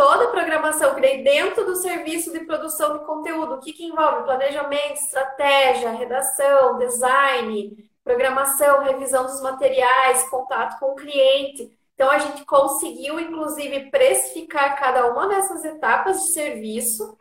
[0.00, 4.24] Toda a programação dei dentro do serviço de produção de conteúdo, o que, que envolve
[4.24, 11.70] planejamento, estratégia, redação, design, programação, revisão dos materiais, contato com o cliente.
[11.94, 17.18] Então, a gente conseguiu, inclusive, precificar cada uma dessas etapas de serviço,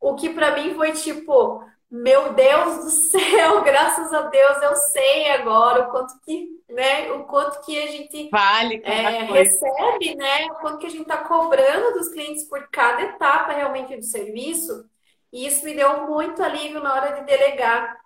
[0.00, 5.32] o que para mim foi tipo, meu Deus do céu, graças a Deus eu sei
[5.32, 10.54] agora o quanto que, né, o quanto que a gente vale é, recebe, né, o
[10.56, 14.88] quanto que a gente está cobrando dos clientes por cada etapa realmente do serviço.
[15.32, 18.00] E isso me deu muito alívio na hora de delegar,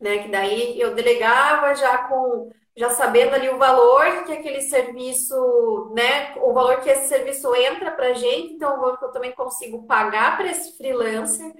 [0.00, 5.92] né, que daí eu delegava já com já sabendo ali o valor que aquele serviço,
[5.94, 9.12] né, o valor que esse serviço entra para a gente, então o valor que eu
[9.12, 11.52] também consigo pagar para esse freelancer.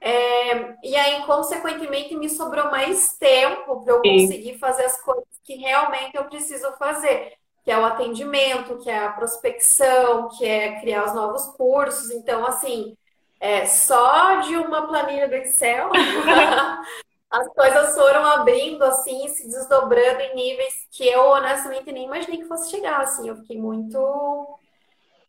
[0.00, 5.56] É, e aí, consequentemente, me sobrou mais tempo para eu conseguir fazer as coisas que
[5.56, 7.32] realmente eu preciso fazer,
[7.64, 12.10] que é o atendimento, que é a prospecção, que é criar os novos cursos.
[12.10, 12.96] Então, assim,
[13.40, 15.90] é, só de uma planilha do Excel
[17.30, 22.48] as coisas foram abrindo assim, se desdobrando em níveis que eu honestamente nem imaginei que
[22.48, 24.58] fosse chegar, assim, eu fiquei muito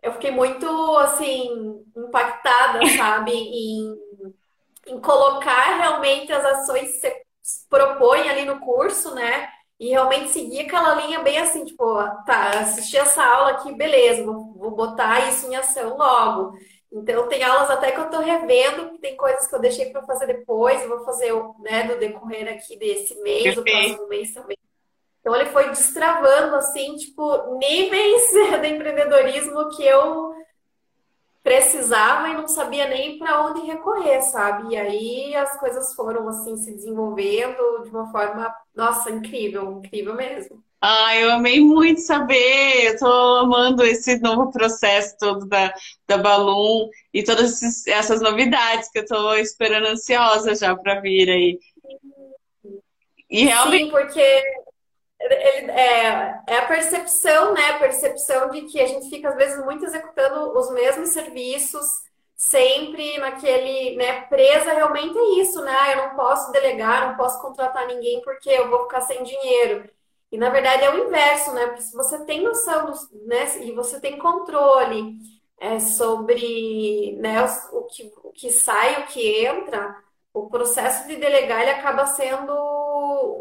[0.01, 3.97] eu fiquei muito assim impactada, sabe, em,
[4.88, 7.23] em colocar realmente as ações que você
[7.69, 9.50] propõe ali no curso, né?
[9.80, 11.86] E realmente seguir aquela linha bem assim, tipo,
[12.26, 16.58] tá, assisti essa aula aqui, beleza, vou, vou botar isso em ação logo.
[16.91, 20.02] Então, tem aulas até que eu estou revendo, que tem coisas que eu deixei para
[20.04, 24.58] fazer depois, eu vou fazer né, no decorrer aqui desse mês, o próximo mês também.
[25.19, 28.23] Então, ele foi destravando, assim, tipo, níveis
[28.62, 30.34] de empreendedorismo que eu
[31.47, 34.73] precisava e não sabia nem para onde recorrer, sabe?
[34.73, 40.62] E aí as coisas foram, assim, se desenvolvendo de uma forma, nossa, incrível, incrível mesmo.
[40.81, 42.88] Ah, eu amei muito saber.
[42.88, 45.73] Eu tô amando esse novo processo todo da,
[46.05, 51.29] da Balloon e todas esses, essas novidades que eu tô esperando ansiosa já para vir
[51.29, 51.60] aí.
[53.29, 53.86] E realmente.
[53.86, 54.43] Sim, porque
[55.19, 57.69] ele, é, é a percepção, né?
[57.71, 61.86] A percepção de que a gente fica, às vezes, muito executando os mesmos serviços,
[62.36, 64.21] sempre naquele, né?
[64.21, 65.75] Presa realmente é isso, né?
[65.80, 69.89] Ah, eu não posso delegar, não posso contratar ninguém porque eu vou ficar sem dinheiro.
[70.32, 71.65] E na verdade é o inverso, né?
[71.67, 72.93] Porque se você tem noção,
[73.25, 75.15] né, e você tem controle
[75.60, 79.95] é, sobre né, o, que, o que sai, o que entra,
[80.34, 82.53] o processo de delegar ele acaba sendo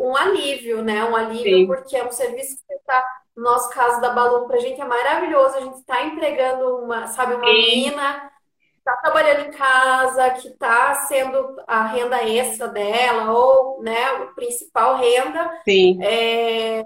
[0.00, 1.04] um alívio, né?
[1.04, 1.66] Um alívio Sim.
[1.66, 3.04] porque é um serviço que está,
[3.36, 7.06] no nosso caso da Balloon, para a gente é maravilhoso, a gente está empregando uma,
[7.08, 7.52] sabe, uma Sim.
[7.52, 8.30] menina
[8.78, 14.96] está trabalhando em casa, que está sendo a renda extra dela, ou né, a principal
[14.96, 15.98] renda, Sim.
[16.00, 16.84] É,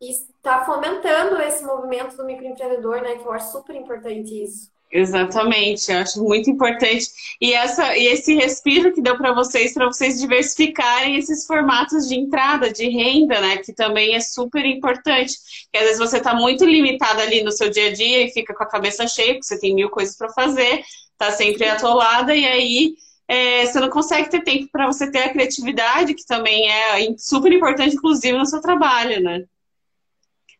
[0.00, 3.14] e está fomentando esse movimento do microempreendedor, né?
[3.14, 4.73] Que eu acho super importante isso.
[4.90, 7.08] Exatamente, eu acho muito importante.
[7.40, 12.14] E, essa, e esse respiro que deu para vocês, para vocês diversificarem esses formatos de
[12.14, 13.56] entrada, de renda, né?
[13.56, 15.34] Que também é super importante.
[15.64, 18.54] Porque às vezes você está muito limitado ali no seu dia a dia e fica
[18.54, 20.84] com a cabeça cheia, porque você tem mil coisas para fazer
[21.18, 22.94] tá sempre atolada e aí
[23.26, 27.52] é, você não consegue ter tempo para você ter a criatividade, que também é super
[27.52, 29.44] importante, inclusive, no seu trabalho, né?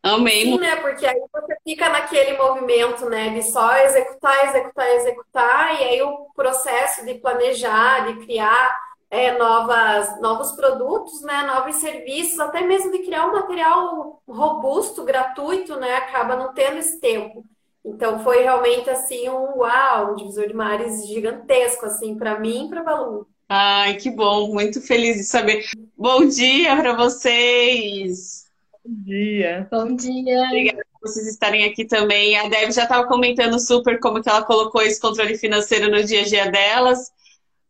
[0.05, 0.43] Amei.
[0.43, 0.75] Sim, né?
[0.75, 3.29] Porque aí você fica naquele movimento, né?
[3.29, 8.77] De só executar, executar, executar, e aí o processo de planejar, de criar
[9.09, 11.41] é, novas, novos produtos, né?
[11.47, 15.95] Novos serviços, até mesmo de criar um material robusto, gratuito, né?
[15.95, 17.43] Acaba não tendo esse tempo.
[17.83, 22.69] Então foi realmente assim um uau, um divisor de mares gigantesco assim para mim e
[22.69, 23.27] para Balu.
[23.49, 25.65] Ai, que bom, muito feliz de saber.
[25.97, 28.44] Bom dia para vocês.
[28.85, 29.67] Bom dia.
[29.71, 30.43] Bom dia.
[30.43, 32.37] Obrigada por vocês estarem aqui também.
[32.37, 36.21] A Deb já estava comentando super como que ela colocou esse controle financeiro no dia
[36.21, 37.11] a dia delas.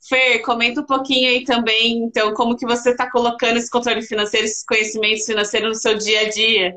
[0.10, 4.46] Fer, comenta um pouquinho aí também, então, como que você está colocando esse controle financeiro,
[4.46, 6.76] esses conhecimentos financeiros no seu dia a dia.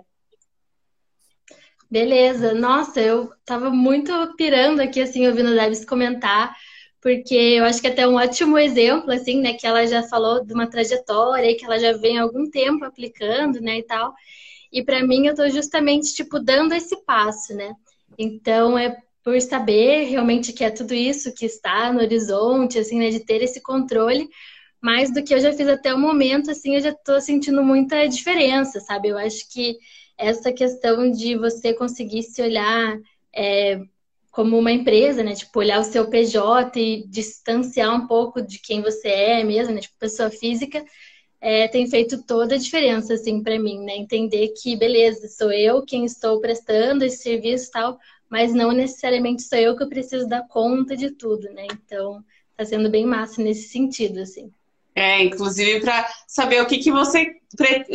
[1.91, 6.57] Beleza, nossa, eu tava muito pirando aqui, assim, ouvindo a Debs comentar,
[7.01, 10.45] porque eu acho que é até um ótimo exemplo, assim, né, que ela já falou
[10.45, 14.15] de uma trajetória, que ela já vem há algum tempo aplicando, né, e tal.
[14.73, 17.73] E para mim eu estou justamente tipo dando esse passo, né?
[18.19, 23.11] Então é por saber realmente que é tudo isso que está no horizonte, assim, né,
[23.11, 24.29] de ter esse controle,
[24.81, 28.07] mais do que eu já fiz até o momento, assim, eu já estou sentindo muita
[28.09, 29.09] diferença, sabe?
[29.09, 29.77] Eu acho que
[30.17, 32.97] essa questão de você conseguir se olhar
[33.35, 33.81] é,
[34.39, 35.35] como uma empresa, né?
[35.35, 39.81] Tipo, olhar o seu PJ e distanciar um pouco de quem você é mesmo, né?
[39.81, 40.85] Tipo, pessoa física,
[41.41, 43.97] é, tem feito toda a diferença, assim, para mim, né?
[43.97, 47.99] Entender que, beleza, sou eu quem estou prestando esse serviço e tal,
[48.31, 51.67] mas não necessariamente sou eu que eu preciso dar conta de tudo, né?
[51.73, 52.23] Então,
[52.57, 54.53] tá sendo bem massa nesse sentido, assim.
[54.95, 57.35] É, inclusive para saber o que, que você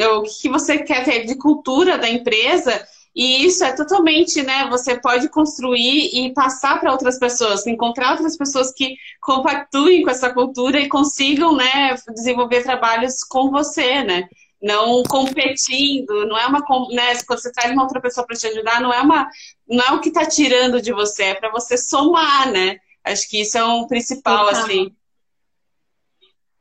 [0.10, 4.68] o que, que você quer ter de cultura da empresa e isso é totalmente, né?
[4.70, 10.34] Você pode construir e passar para outras pessoas, encontrar outras pessoas que compactuem com essa
[10.34, 14.28] cultura e consigam, né, desenvolver trabalhos com você, né?
[14.62, 16.60] Não competindo, não é uma,
[16.92, 19.30] né, quando você traz uma outra pessoa para te ajudar, não é uma,
[19.68, 22.78] não é o que está tirando de você, é para você somar, né?
[23.04, 24.92] Acho que isso é um principal, assim.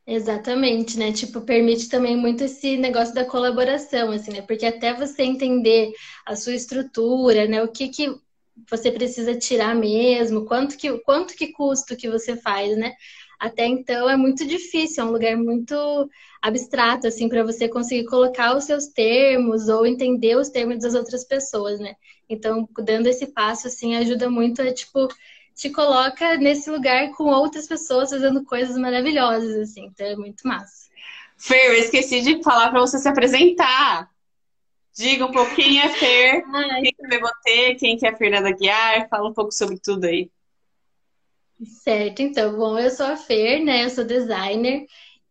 [0.05, 1.13] Exatamente, né?
[1.13, 4.41] Tipo, permite também muito esse negócio da colaboração, assim, né?
[4.41, 5.93] Porque até você entender
[6.25, 7.63] a sua estrutura, né?
[7.63, 8.13] O que que
[8.69, 12.93] você precisa tirar mesmo, quanto que, quanto que custa o que você faz, né?
[13.39, 15.75] Até então é muito difícil, é um lugar muito
[16.41, 21.23] abstrato, assim, para você conseguir colocar os seus termos ou entender os termos das outras
[21.25, 21.95] pessoas, né?
[22.29, 25.07] Então, dando esse passo, assim, ajuda muito a, tipo,
[25.55, 29.85] te coloca nesse lugar com outras pessoas fazendo coisas maravilhosas, assim.
[29.85, 30.89] Então é muito massa.
[31.37, 34.09] Fer, eu esqueci de falar para você se apresentar.
[34.95, 36.81] Diga um pouco quem é Fer, Ai.
[36.83, 40.29] quem é Bebotê, quem que é Fernanda Guiar, fala um pouco sobre tudo aí.
[41.83, 43.83] Certo, então, bom, eu sou a Fer, né?
[43.85, 44.85] Eu sou designer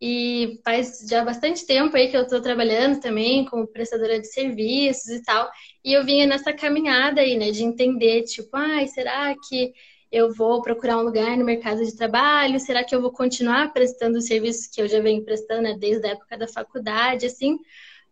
[0.05, 5.07] e faz já bastante tempo aí que eu estou trabalhando também como prestadora de serviços
[5.07, 5.49] e tal.
[5.83, 9.71] E eu vinha nessa caminhada aí, né, de entender, tipo, ai, será que
[10.13, 12.59] eu vou procurar um lugar no mercado de trabalho?
[12.59, 16.05] Será que eu vou continuar prestando os serviços que eu já venho prestando né, desde
[16.05, 17.57] a época da faculdade, assim?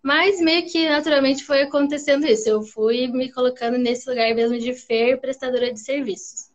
[0.02, 2.50] Mas meio que naturalmente foi acontecendo isso.
[2.50, 6.50] Eu fui me colocando nesse lugar mesmo de fer prestadora de serviços.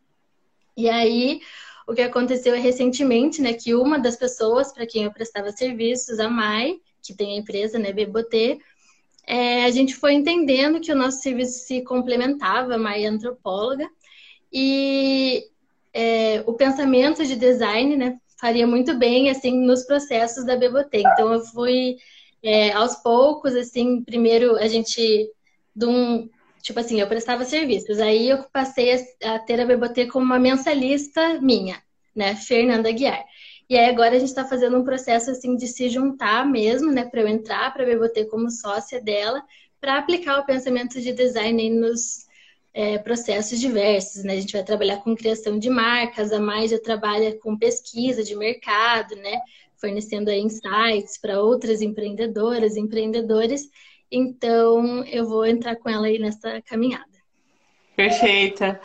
[0.76, 1.40] E aí,
[1.86, 6.28] o que aconteceu recentemente, né, que uma das pessoas para quem eu prestava serviços, a
[6.28, 8.58] Mai, que tem a empresa, né, Bebotê,
[9.24, 13.88] é, a gente foi entendendo que o nosso serviço se complementava, a Mai é antropóloga,
[14.52, 15.44] e
[15.92, 21.00] é, o pensamento de design, né, faria muito bem, assim, nos processos da Bebotê.
[21.00, 21.96] Então, eu fui,
[22.42, 25.30] é, aos poucos, assim, primeiro a gente,
[25.74, 26.28] de um,
[26.62, 31.40] tipo assim, eu prestava serviços, aí eu passei a, ter a Bebotê como uma mensalista
[31.40, 31.82] minha,
[32.14, 33.24] né, Fernanda Guiar.
[33.68, 37.04] E aí agora a gente está fazendo um processo, assim, de se juntar mesmo, né,
[37.04, 39.42] para eu entrar para a Bebotê como sócia dela,
[39.80, 42.25] para aplicar o pensamento de design nos
[42.76, 44.34] é, processos diversos, né?
[44.34, 48.36] A gente vai trabalhar com criação de marcas, a Mais já trabalha com pesquisa de
[48.36, 49.40] mercado, né?
[49.80, 53.62] Fornecendo insights para outras empreendedoras, empreendedores.
[54.12, 57.06] Então, eu vou entrar com ela aí nessa caminhada.
[57.96, 58.78] Perfeita.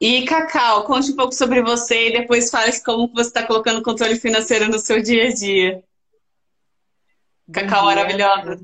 [0.00, 4.20] E Cacau, conte um pouco sobre você e depois fale como você está colocando controle
[4.20, 5.82] financeiro no seu dia a dia.
[7.52, 8.60] Cacau maravilhosa.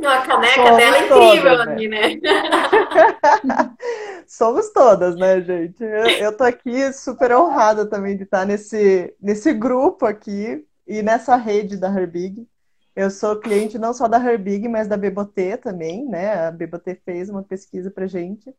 [0.00, 2.08] Não, a caneca Somos dela é incrível todas, aqui, né?
[2.16, 3.76] né?
[4.26, 5.82] Somos todas, né, gente?
[5.82, 11.36] Eu, eu tô aqui super honrada também de estar nesse, nesse grupo aqui e nessa
[11.36, 12.48] rede da Herbig.
[12.94, 16.48] Eu sou cliente não só da Herbig, mas da Bebotê também, né?
[16.48, 18.54] A Bebotê fez uma pesquisa pra gente.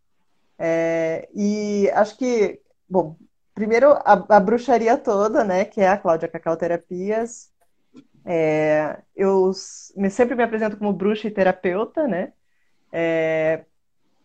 [0.58, 3.15] É, e acho que, bom,
[3.54, 5.65] primeiro a, a bruxaria toda, né?
[5.65, 7.52] Que é a Cláudia Cacau Terapias,
[8.26, 9.52] é, eu
[9.96, 12.34] me, sempre me apresento como bruxa e terapeuta, né?
[12.92, 13.66] É,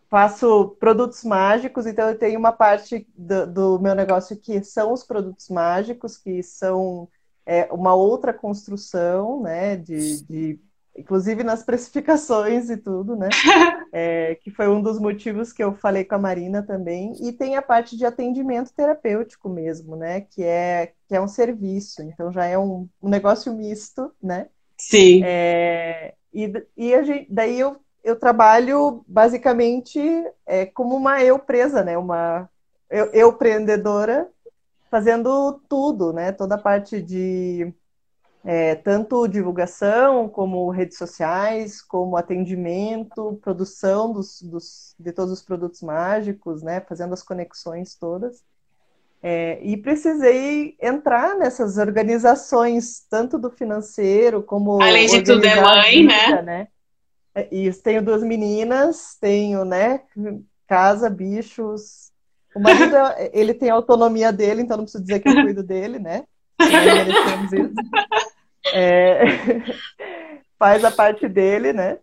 [0.09, 5.03] faço produtos mágicos, então eu tenho uma parte do, do, meu negócio que são os
[5.03, 7.09] produtos mágicos, que são
[7.45, 9.75] é, uma outra construção, né?
[9.75, 10.59] De, de
[10.97, 13.29] inclusive nas precificações e tudo, né?
[13.91, 17.11] É, que foi um dos motivos que eu falei com a Marina também.
[17.27, 20.21] E tem a parte de atendimento terapêutico mesmo, né?
[20.21, 24.47] Que é, que é um serviço, então já é um, um negócio misto, né?
[24.77, 25.23] Sim.
[25.25, 29.99] É, e e a gente, daí eu, eu trabalho basicamente
[30.45, 31.97] é, como uma eu presa, né?
[31.97, 32.47] Uma
[32.89, 34.29] eu, eu empreendedora
[34.89, 36.31] fazendo tudo, né?
[36.31, 37.73] Toda a parte de
[38.43, 45.81] é, tanto divulgação, como redes sociais, como atendimento, produção dos, dos, de todos os produtos
[45.81, 48.41] mágicos, né, fazendo as conexões todas.
[49.21, 54.81] É, e precisei entrar nessas organizações, tanto do financeiro como.
[54.81, 56.41] Além de tudo, é mãe, vida, né?
[56.41, 56.67] né?
[57.35, 60.01] É, isso, tenho duas meninas, tenho, né,
[60.65, 62.11] casa, bichos.
[62.55, 62.95] O marido,
[63.33, 66.23] ele tem a autonomia dele, então não preciso dizer que eu cuido dele, né?
[68.73, 69.23] É,
[70.59, 71.99] faz a parte dele, né?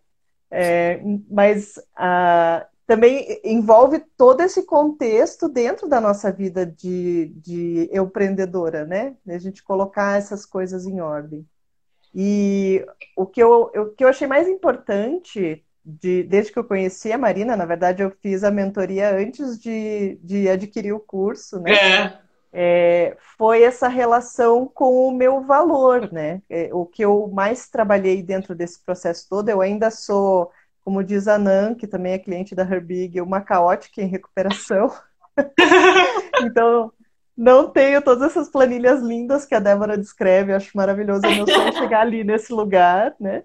[0.50, 8.84] É, mas a, também envolve todo esse contexto dentro da nossa vida de, de empreendedora,
[8.84, 9.16] né?
[9.28, 11.46] A gente colocar essas coisas em ordem.
[12.14, 12.84] E
[13.16, 17.18] o que eu, o que eu achei mais importante, de, desde que eu conheci a
[17.18, 21.72] Marina, na verdade eu fiz a mentoria antes de, de adquirir o curso, né?
[21.72, 22.25] É.
[22.58, 26.40] É, foi essa relação com o meu valor, né?
[26.48, 30.50] É, o que eu mais trabalhei dentro desse processo todo, eu ainda sou
[30.86, 34.88] como diz a Nan, que também é cliente da Herbig, uma caótica em recuperação.
[36.46, 36.92] então,
[37.36, 41.26] não tenho todas essas planilhas lindas que a Débora descreve, acho maravilhoso.
[41.26, 43.42] É meu sonho chegar ali nesse lugar, né?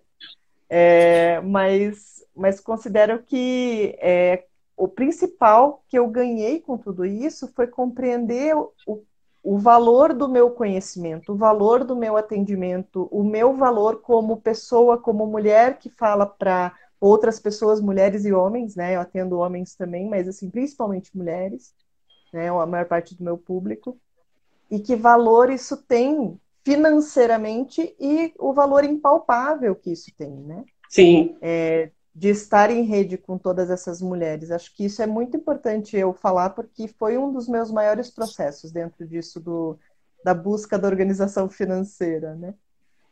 [0.70, 4.44] É, mas, mas considero que é,
[4.82, 9.04] o principal que eu ganhei com tudo isso foi compreender o,
[9.44, 14.98] o valor do meu conhecimento, o valor do meu atendimento, o meu valor como pessoa,
[14.98, 18.96] como mulher que fala para outras pessoas, mulheres e homens, né?
[18.96, 21.76] Eu atendo homens também, mas assim, principalmente mulheres,
[22.34, 22.50] né?
[22.50, 23.96] A maior parte do meu público.
[24.68, 30.64] E que valor isso tem financeiramente e o valor impalpável que isso tem, né?
[30.90, 31.38] Sim.
[31.40, 34.52] É, de estar em rede com todas essas mulheres.
[34.52, 38.72] Acho que isso é muito importante eu falar, porque foi um dos meus maiores processos
[38.72, 39.80] dentro disso do,
[40.24, 42.54] da busca da organização financeira, né?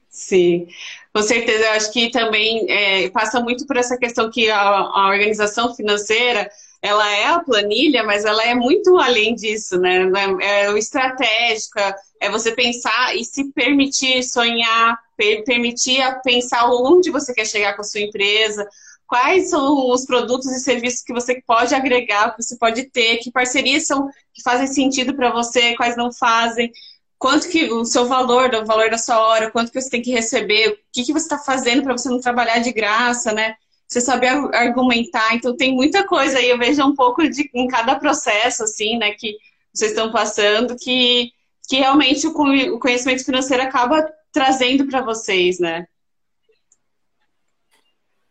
[0.09, 0.67] Sim,
[1.13, 1.65] com certeza.
[1.65, 6.49] Eu acho que também é, passa muito por essa questão que a, a, organização financeira
[6.81, 10.09] ela é a planilha, mas ela é muito além disso, né?
[10.41, 17.11] É, é o estratégica, é você pensar e se permitir sonhar, per, permitir pensar onde
[17.11, 18.67] você quer chegar com a sua empresa,
[19.09, 23.31] quais são os produtos e serviços que você pode agregar, que você pode ter, que
[23.31, 26.71] parcerias são que fazem sentido para você, quais não fazem
[27.19, 30.09] quanto que o seu valor, o valor da sua hora, quanto que você tem que
[30.09, 33.55] receber, o que, que você está fazendo para você não trabalhar de graça, né?
[33.85, 37.95] Você saber argumentar, então tem muita coisa aí, eu vejo um pouco de em cada
[37.95, 39.35] processo, assim, né, que
[39.73, 41.31] vocês estão passando, que,
[41.67, 45.87] que realmente o, conhecimento financeiro acaba trazendo para vocês, né?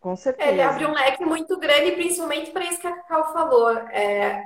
[0.01, 0.51] Com certeza.
[0.51, 3.71] Ele abre um leque muito grande, principalmente para isso que a Cacau falou.
[3.91, 4.45] É,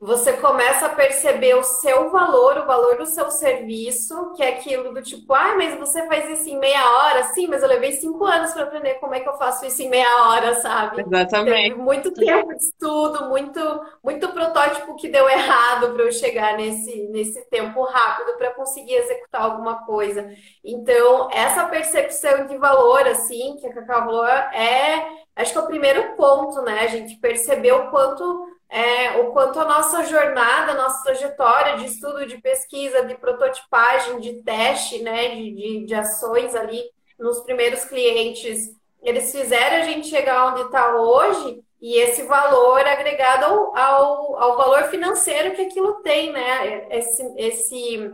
[0.00, 4.92] você começa a perceber o seu valor, o valor do seu serviço, que é aquilo
[4.92, 7.22] do tipo, ah, mas você faz isso em meia hora?
[7.32, 9.88] Sim, mas eu levei cinco anos para aprender como é que eu faço isso em
[9.88, 11.00] meia hora, sabe?
[11.00, 11.70] Exatamente.
[11.70, 13.60] Teve muito tempo de estudo, muito,
[14.02, 19.42] muito protótipo que deu errado para eu chegar nesse, nesse tempo rápido para conseguir executar
[19.42, 20.28] alguma coisa.
[20.62, 25.66] Então, essa percepção de valor, assim, que a Cacau falou, é, acho que é o
[25.66, 26.80] primeiro ponto, né?
[26.80, 31.86] A gente perceber o quanto é, o quanto a nossa jornada, a nossa trajetória de
[31.86, 36.82] estudo, de pesquisa, de prototipagem, de teste, né, de, de, de ações ali
[37.18, 38.70] nos primeiros clientes,
[39.02, 44.56] eles fizeram a gente chegar onde está hoje e esse valor agregado ao, ao, ao,
[44.56, 46.88] valor financeiro que aquilo tem, né?
[46.90, 48.10] Esse, esse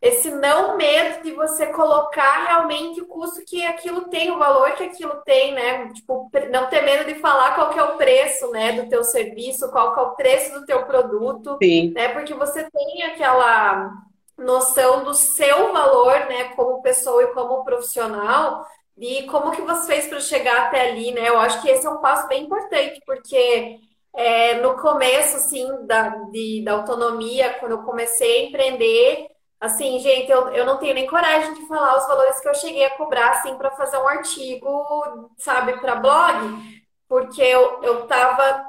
[0.00, 4.84] esse não medo de você colocar realmente o custo que aquilo tem, o valor que
[4.84, 5.88] aquilo tem, né?
[5.92, 9.70] Tipo, não ter medo de falar qual que é o preço, né, do teu serviço,
[9.70, 11.92] qual que é o preço do teu produto, Sim.
[11.92, 12.08] né?
[12.08, 13.90] Porque você tem aquela
[14.36, 18.66] noção do seu valor, né, como pessoa e como profissional,
[18.98, 21.28] e como que você fez para chegar até ali, né?
[21.28, 23.78] Eu acho que esse é um passo bem importante, porque
[24.14, 29.26] é, no começo, assim, da, de, da autonomia, quando eu comecei a empreender,
[29.60, 32.84] Assim, gente, eu, eu não tenho nem coragem de falar os valores que eu cheguei
[32.84, 38.64] a cobrar, assim, para fazer um artigo, sabe, para blog, porque eu, eu tava,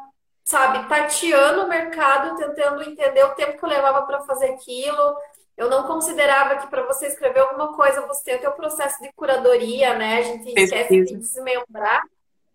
[0.45, 5.17] sabe, tateando o mercado, tentando entender o tempo que eu levava para fazer aquilo.
[5.57, 9.11] Eu não considerava que para você escrever alguma coisa, você tem o teu processo de
[9.13, 10.19] curadoria, né?
[10.19, 12.01] A gente esquece de desmembrar,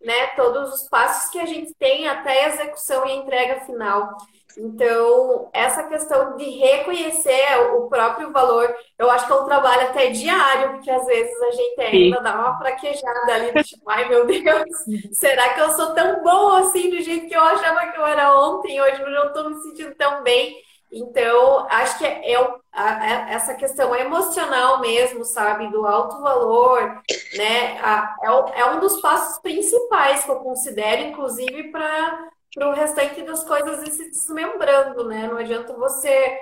[0.03, 4.17] né, todos os passos que a gente tem até a execução e entrega final.
[4.57, 10.11] Então, essa questão de reconhecer o próprio valor, eu acho que é um trabalho até
[10.11, 12.23] diário, porque às vezes a gente ainda Sim.
[12.23, 14.69] dá uma fraquejada ali, tipo, ai meu Deus,
[15.13, 18.39] será que eu sou tão bom assim do jeito que eu achava que eu era
[18.39, 18.79] ontem?
[18.79, 20.55] Hoje eu não estou me sentindo tão bem.
[20.95, 27.01] Então, acho que é, é, é, essa questão emocional mesmo, sabe, do alto valor,
[27.35, 27.77] né?
[27.77, 33.43] É, é um dos passos principais que eu considero, inclusive, para para o restante das
[33.43, 35.27] coisas ir se desmembrando, né?
[35.27, 36.39] Não adianta você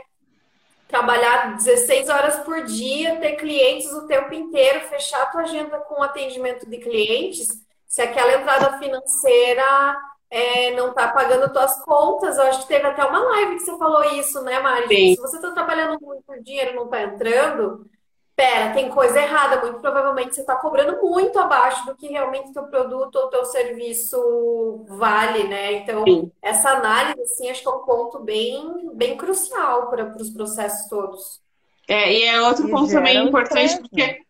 [0.85, 6.03] trabalhar 16 horas por dia, ter clientes o tempo inteiro, fechar a tua agenda com
[6.03, 7.47] atendimento de clientes,
[7.87, 9.97] se aquela entrada financeira
[10.31, 13.77] é, não está pagando tuas contas, eu acho que teve até uma live que você
[13.77, 14.87] falou isso, né, Mari?
[14.87, 15.15] Sim.
[15.15, 17.85] Se você está trabalhando muito, o dinheiro não está entrando,
[18.33, 19.59] pera, tem coisa errada.
[19.59, 24.85] Muito provavelmente você está cobrando muito abaixo do que realmente teu produto ou teu serviço
[24.87, 25.73] vale, né?
[25.73, 26.31] Então, Sim.
[26.41, 31.41] essa análise, assim, acho que é um ponto bem, bem crucial para os processos todos.
[31.89, 34.21] É, e é outro e ponto também importante, porque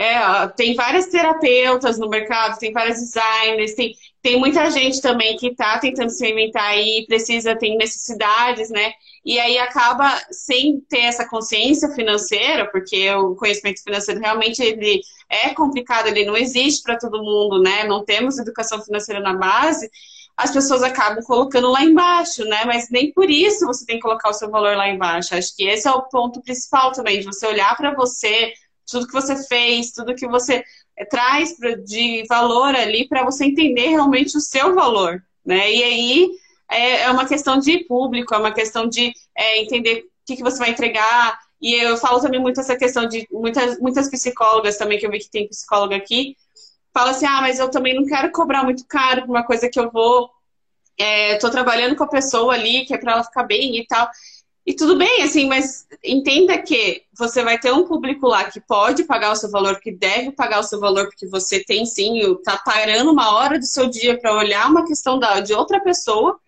[0.00, 5.48] é, tem várias terapeutas no mercado, tem vários designers, tem, tem muita gente também que
[5.48, 8.94] está tentando reinventar aí, precisa, tem necessidades, né?
[9.22, 15.52] E aí acaba sem ter essa consciência financeira, porque o conhecimento financeiro realmente ele é
[15.52, 17.84] complicado, ele não existe para todo mundo, né?
[17.84, 19.90] Não temos educação financeira na base,
[20.34, 22.64] as pessoas acabam colocando lá embaixo, né?
[22.64, 25.34] Mas nem por isso você tem que colocar o seu valor lá embaixo.
[25.34, 28.54] Acho que esse é o ponto principal também, de você olhar para você,
[28.90, 30.64] tudo que você fez, tudo que você
[30.96, 35.72] eh, traz de valor ali para você entender realmente o seu valor, né?
[35.72, 36.30] E aí
[36.70, 40.42] é, é uma questão de público, é uma questão de é, entender o que, que
[40.42, 41.38] você vai entregar.
[41.60, 45.18] E eu falo também muito essa questão de muitas, muitas psicólogas também, que eu vi
[45.18, 46.36] que tem psicóloga aqui,
[46.92, 49.78] fala assim, ah, mas eu também não quero cobrar muito caro por uma coisa que
[49.78, 50.30] eu vou.
[50.98, 54.06] É, trabalhando com a pessoa ali, que é para ela ficar bem e tal.
[54.66, 59.04] E tudo bem, assim, mas entenda que você vai ter um público lá que pode
[59.04, 62.58] pagar o seu valor, que deve pagar o seu valor, porque você tem sim, tá
[62.58, 66.38] parando uma hora do seu dia para olhar uma questão da, de outra pessoa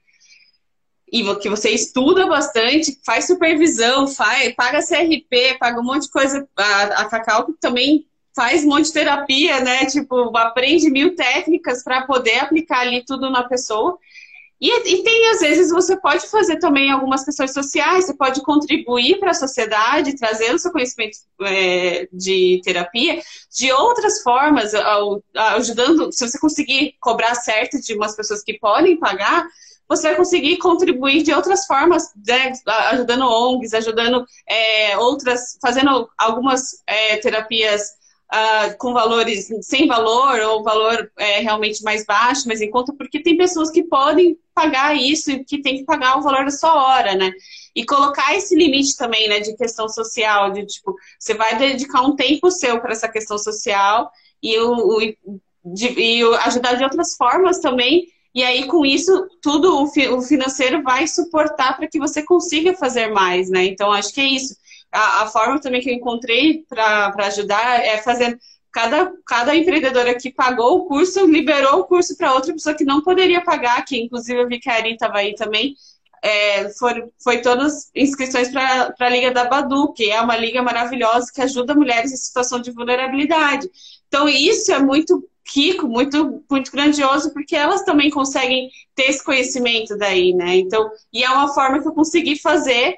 [1.13, 6.49] e que você estuda bastante, faz supervisão, faz, paga CRP, paga um monte de coisa.
[6.57, 9.85] A, a Cacau também faz um monte de terapia, né?
[9.85, 13.99] Tipo, aprende mil técnicas para poder aplicar ali tudo na pessoa.
[14.63, 19.19] E, e, tem, às vezes, você pode fazer também algumas questões sociais, você pode contribuir
[19.19, 23.21] para a sociedade, trazendo seu conhecimento é, de terapia
[23.53, 24.73] de outras formas,
[25.35, 29.45] ajudando, se você conseguir cobrar certo de umas pessoas que podem pagar,
[29.89, 32.53] você vai conseguir contribuir de outras formas, né?
[32.93, 38.01] ajudando ONGs, ajudando é, outras, fazendo algumas é, terapias
[38.33, 43.23] uh, com valores sem valor ou valor é, realmente mais baixo, mas em conta, porque
[43.23, 46.75] tem pessoas que podem pagar isso e que tem que pagar o valor da sua
[46.75, 47.31] hora, né?
[47.75, 52.17] E colocar esse limite também, né, de questão social, de tipo, você vai dedicar um
[52.17, 54.11] tempo seu para essa questão social
[54.43, 58.07] e, o, o de, e ajudar de outras formas também.
[58.35, 63.09] E aí, com isso, tudo o, o financeiro vai suportar para que você consiga fazer
[63.09, 63.67] mais, né?
[63.67, 64.57] Então, acho que é isso
[64.93, 68.39] a, a forma também que eu encontrei para ajudar é fazer
[68.73, 73.03] cada, cada empreendedora que pagou o curso liberou o curso para outra pessoa que não
[73.03, 75.75] poderia pagar, que inclusive eu vi que a Ari estava aí também.
[76.25, 81.33] É, foi, foi todas inscrições para a Liga da Badu, que é uma liga maravilhosa
[81.35, 83.69] que ajuda mulheres em situação de vulnerabilidade.
[84.07, 89.97] Então, isso é muito rico, muito, muito grandioso, porque elas também conseguem ter esse conhecimento
[89.99, 90.57] daí, né?
[90.57, 92.95] Então, e é uma forma que eu consegui fazer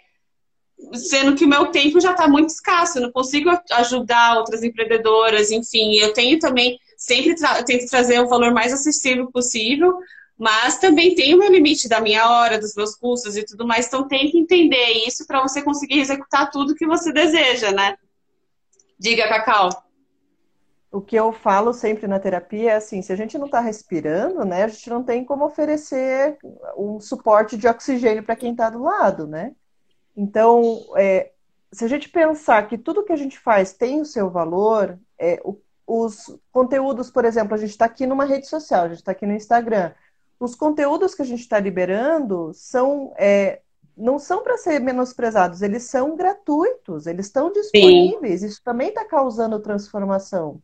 [0.93, 5.51] sendo que o meu tempo já está muito escasso, eu não consigo ajudar outras empreendedoras,
[5.51, 9.99] enfim, eu tenho também, sempre tra tento trazer o valor mais acessível possível,
[10.37, 13.87] mas também tem o meu limite da minha hora, dos meus custos e tudo mais,
[13.87, 17.97] então tem que entender isso para você conseguir executar tudo que você deseja, né?
[18.99, 19.71] Diga, Cacau.
[20.91, 24.45] O que eu falo sempre na terapia é assim, se a gente não está respirando,
[24.45, 26.39] né, a gente não tem como oferecer
[26.77, 29.53] um suporte de oxigênio para quem está do lado, né?
[30.17, 31.33] Então, é,
[31.73, 35.41] se a gente pensar que tudo que a gente faz tem o seu valor, é,
[35.45, 39.13] o, os conteúdos, por exemplo, a gente está aqui numa rede social, a gente está
[39.13, 39.93] aqui no Instagram.
[40.39, 43.61] Os conteúdos que a gente está liberando são é,
[43.97, 48.41] não são para ser menosprezados, eles são gratuitos, eles estão disponíveis.
[48.41, 48.47] Sim.
[48.47, 50.61] Isso também está causando transformação.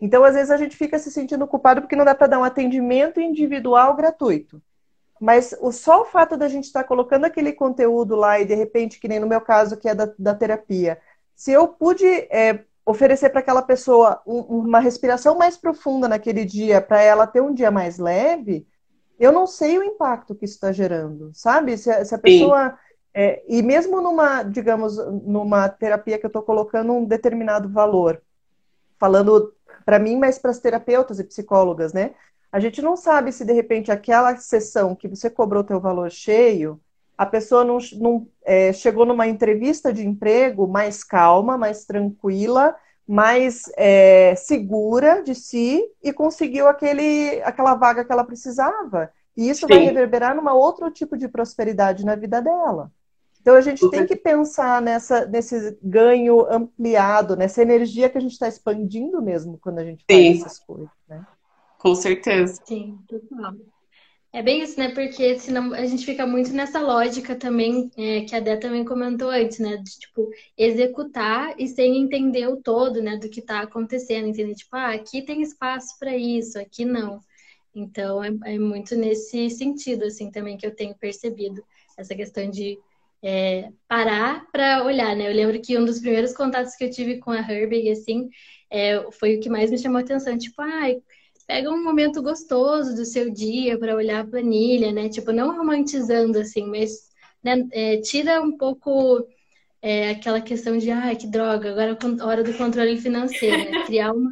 [0.00, 2.44] Então, às vezes, a gente fica se sentindo culpado porque não dá para dar um
[2.44, 4.60] atendimento individual gratuito.
[5.20, 8.54] Mas o, só o fato da gente estar tá colocando aquele conteúdo lá e de
[8.54, 11.00] repente, que nem no meu caso, que é da, da terapia,
[11.34, 16.80] se eu pude é, oferecer para aquela pessoa um, uma respiração mais profunda naquele dia,
[16.80, 18.66] para ela ter um dia mais leve,
[19.18, 21.76] eu não sei o impacto que isso está gerando, sabe?
[21.76, 22.78] Se, se a pessoa.
[23.18, 28.20] É, e mesmo numa, digamos, numa terapia que eu estou colocando um determinado valor,
[28.98, 29.54] falando
[29.86, 32.14] para mim, mas para as terapeutas e psicólogas, né?
[32.56, 36.80] A gente não sabe se de repente aquela sessão que você cobrou teu valor cheio,
[37.14, 42.74] a pessoa não, não é, chegou numa entrevista de emprego mais calma, mais tranquila,
[43.06, 49.10] mais é, segura de si e conseguiu aquele, aquela vaga que ela precisava.
[49.36, 49.74] E isso Sim.
[49.74, 52.90] vai reverberar numa outro tipo de prosperidade na vida dela.
[53.38, 58.32] Então a gente tem que pensar nessa, nesse ganho ampliado, nessa energia que a gente
[58.32, 60.40] está expandindo mesmo quando a gente faz Sim.
[60.40, 61.22] essas coisas, né?
[61.78, 62.60] Com certeza.
[62.64, 63.54] Sim, total.
[64.32, 64.90] É bem isso, né?
[64.90, 69.30] Porque senão a gente fica muito nessa lógica também, é, que a Dé também comentou
[69.30, 69.78] antes, né?
[69.78, 73.16] De, tipo, executar e sem entender o todo, né?
[73.16, 74.54] Do que está acontecendo, entender?
[74.54, 77.20] Tipo, ah, aqui tem espaço para isso, aqui não.
[77.74, 81.64] Então, é, é, muito nesse sentido, assim, também que eu tenho percebido
[81.96, 82.78] essa questão de
[83.22, 85.30] é, parar para olhar, né?
[85.30, 88.28] Eu lembro que um dos primeiros contatos que eu tive com a Herbig, assim,
[88.70, 90.36] é, foi o que mais me chamou a atenção.
[90.36, 90.90] Tipo, ah,
[91.46, 95.08] pega um momento gostoso do seu dia para olhar a planilha, né?
[95.08, 97.08] Tipo, não romantizando, assim, mas
[97.42, 99.26] né, é, tira um pouco
[99.82, 103.84] é, aquela questão de, ai, que droga, agora é a hora do controle financeiro, né?
[103.86, 104.30] Criar uma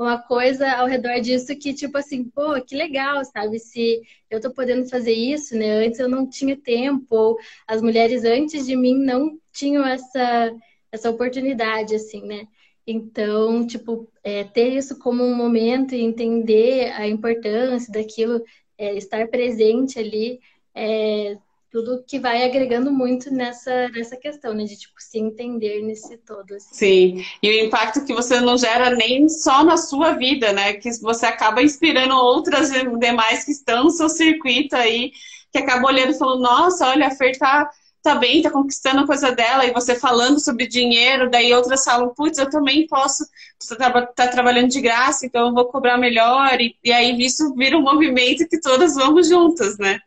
[0.00, 3.58] uma coisa ao redor disso que, tipo assim, pô, que legal, sabe?
[3.58, 5.84] Se eu tô podendo fazer isso, né?
[5.84, 7.36] Antes eu não tinha tempo, ou
[7.66, 10.54] as mulheres antes de mim não tinham essa,
[10.90, 12.46] essa oportunidade, assim, né?
[12.90, 18.42] Então, tipo, é, ter isso como um momento e entender a importância daquilo,
[18.76, 20.40] é, estar presente ali,
[20.74, 21.36] é,
[21.70, 24.64] tudo que vai agregando muito nessa, nessa questão, né?
[24.64, 26.54] De tipo, se entender nesse todo.
[26.54, 26.74] Assim.
[26.74, 30.74] Sim, e o impacto que você não gera nem só na sua vida, né?
[30.74, 35.12] Que você acaba inspirando outras demais que estão no seu circuito aí,
[35.52, 37.70] que acabam olhando e falando, nossa, olha, a Fer tá,
[38.02, 42.14] tá bem, tá conquistando a coisa dela, e você falando sobre dinheiro, daí outras falam,
[42.14, 43.24] putz, eu também posso,
[43.58, 47.54] você tá, tá, trabalhando de graça, então eu vou cobrar melhor, e, e aí isso
[47.54, 50.00] vira um movimento que todas vamos juntas, né?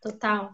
[0.00, 0.50] Total.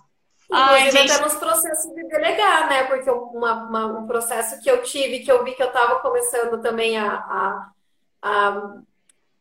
[0.51, 1.13] Inclusive, gente...
[1.13, 2.85] até nos processos de delegar, né?
[2.85, 6.61] Porque uma, uma, um processo que eu tive, que eu vi que eu estava começando
[6.63, 7.71] também a, a,
[8.23, 8.73] a,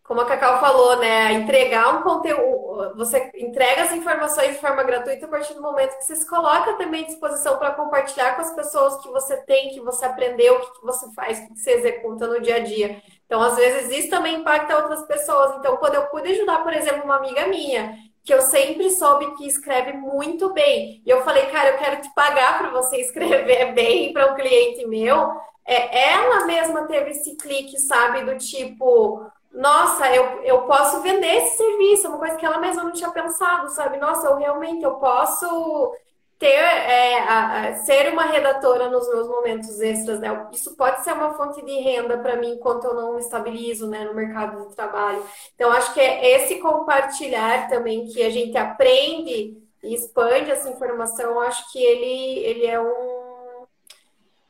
[0.07, 1.33] como a Cacau falou, né?
[1.33, 2.95] Entregar um conteúdo.
[2.95, 6.75] Você entrega as informações de forma gratuita a partir do momento que você se coloca
[6.75, 10.59] também à disposição para compartilhar com as pessoas que você tem, que você aprendeu, o
[10.61, 13.01] que você faz, o que você executa no dia a dia.
[13.25, 15.57] Então, às vezes, isso também impacta outras pessoas.
[15.57, 19.45] Então, quando eu pude ajudar, por exemplo, uma amiga minha que eu sempre soube que
[19.45, 21.01] escreve muito bem.
[21.05, 24.85] E eu falei, cara, eu quero te pagar para você escrever bem para um cliente
[24.85, 25.31] meu.
[25.65, 29.21] É, ela mesma teve esse clique, sabe, do tipo,
[29.51, 33.09] nossa, eu, eu posso vender esse serviço, é uma coisa que ela mesma não tinha
[33.11, 33.97] pensado, sabe?
[33.97, 35.95] Nossa, eu realmente eu posso
[36.39, 40.47] ter é, a, a, ser uma redatora nos meus momentos extras, né?
[40.51, 44.05] Isso pode ser uma fonte de renda para mim enquanto eu não me estabilizo, né,
[44.05, 45.23] no mercado de trabalho.
[45.55, 51.39] Então acho que é esse compartilhar também que a gente aprende e expande essa informação,
[51.39, 53.26] acho que ele ele é um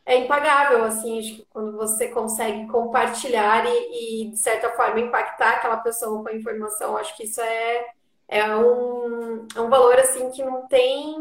[0.08, 5.56] é impagável, assim, acho que quando você consegue compartilhar e, e, de certa forma, impactar
[5.56, 7.86] aquela pessoa com a informação, acho que isso é,
[8.30, 11.14] é, um, é um valor, assim, que não tem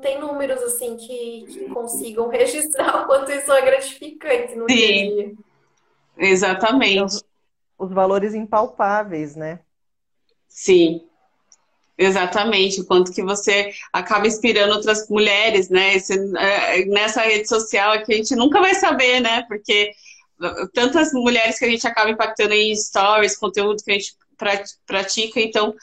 [0.00, 4.76] tem números assim que, que consigam registrar o quanto isso é gratificante no Sim.
[4.76, 5.34] dia a dia.
[6.16, 7.02] Exatamente.
[7.02, 7.24] Os,
[7.78, 9.60] os valores impalpáveis, né?
[10.48, 11.09] Sim.
[12.02, 15.96] Exatamente, o quanto que você acaba inspirando outras mulheres, né?
[15.96, 19.44] Esse, é, nessa rede social que a gente nunca vai saber, né?
[19.46, 19.92] Porque
[20.72, 24.14] tantas mulheres que a gente acaba impactando em stories, conteúdo que a gente
[24.86, 25.74] pratica, então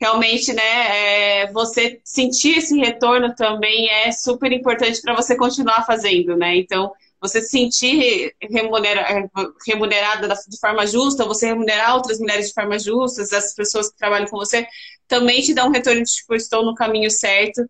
[0.00, 6.36] realmente, né, é, você sentir esse retorno também é super importante para você continuar fazendo,
[6.36, 6.54] né?
[6.54, 9.28] Então, você se sentir remunera, é,
[9.66, 14.26] remunerada de forma justa, você remunerar outras mulheres de forma justa, as pessoas que trabalham
[14.26, 14.66] com você,
[15.08, 17.62] também te dá um retorno de, tipo, estou no caminho certo,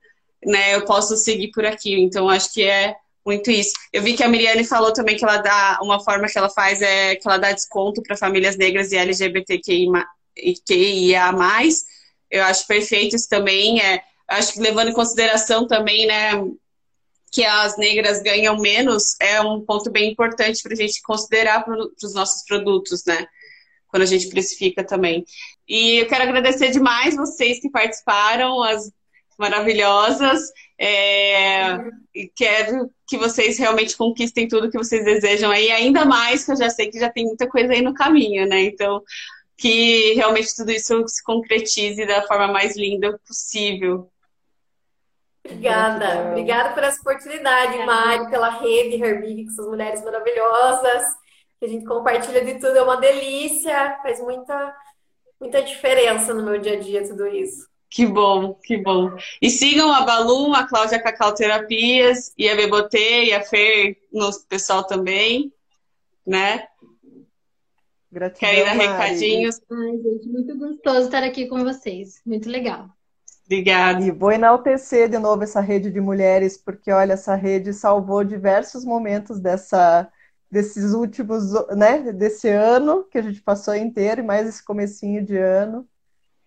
[0.44, 1.94] né, eu posso seguir por aqui.
[1.94, 2.94] Então, acho que é
[3.24, 3.72] muito isso.
[3.92, 6.80] Eu vi que a Miriane falou também que ela dá, uma forma que ela faz
[6.80, 10.06] é que ela dá desconto para famílias negras e LGBTQIA+,
[12.30, 13.80] eu acho perfeito isso também.
[13.80, 16.32] É, acho que levando em consideração também, né,
[17.30, 21.76] que as negras ganham menos, é um ponto bem importante para a gente considerar para
[21.76, 23.26] os nossos produtos, né?
[23.88, 25.24] Quando a gente precifica também.
[25.68, 28.90] E eu quero agradecer demais vocês que participaram, as
[29.38, 30.40] maravilhosas.
[30.78, 31.74] É,
[32.14, 36.56] e quero que vocês realmente conquistem tudo que vocês desejam aí, ainda mais que eu
[36.56, 38.62] já sei que já tem muita coisa aí no caminho, né?
[38.62, 39.02] Então,
[39.56, 44.10] que realmente tudo isso se concretize da forma mais linda possível.
[45.46, 51.04] Obrigada, obrigada por essa oportunidade, Mari, pela rede Herbig, com essas mulheres maravilhosas,
[51.58, 54.74] que a gente compartilha de tudo, é uma delícia, faz muita,
[55.40, 57.68] muita diferença no meu dia a dia tudo isso.
[57.88, 59.16] Que bom, que bom.
[59.40, 64.28] E sigam a Balum, a Cláudia Cacau Terapias, e a Bebotê, e a Fer, no
[64.48, 65.52] pessoal também,
[66.26, 66.66] né?
[68.10, 68.40] Gratidão.
[68.40, 69.60] Querem dar recadinhos?
[69.70, 72.20] Ai, gente, muito gostoso estar aqui com vocês.
[72.26, 72.95] Muito legal.
[73.46, 74.04] Obrigada.
[74.04, 78.84] E vou enaltecer de novo essa rede de mulheres, porque olha, essa rede salvou diversos
[78.84, 80.10] momentos dessa,
[80.50, 85.36] desses últimos, né, desse ano que a gente passou inteiro e mais esse comecinho de
[85.36, 85.88] ano.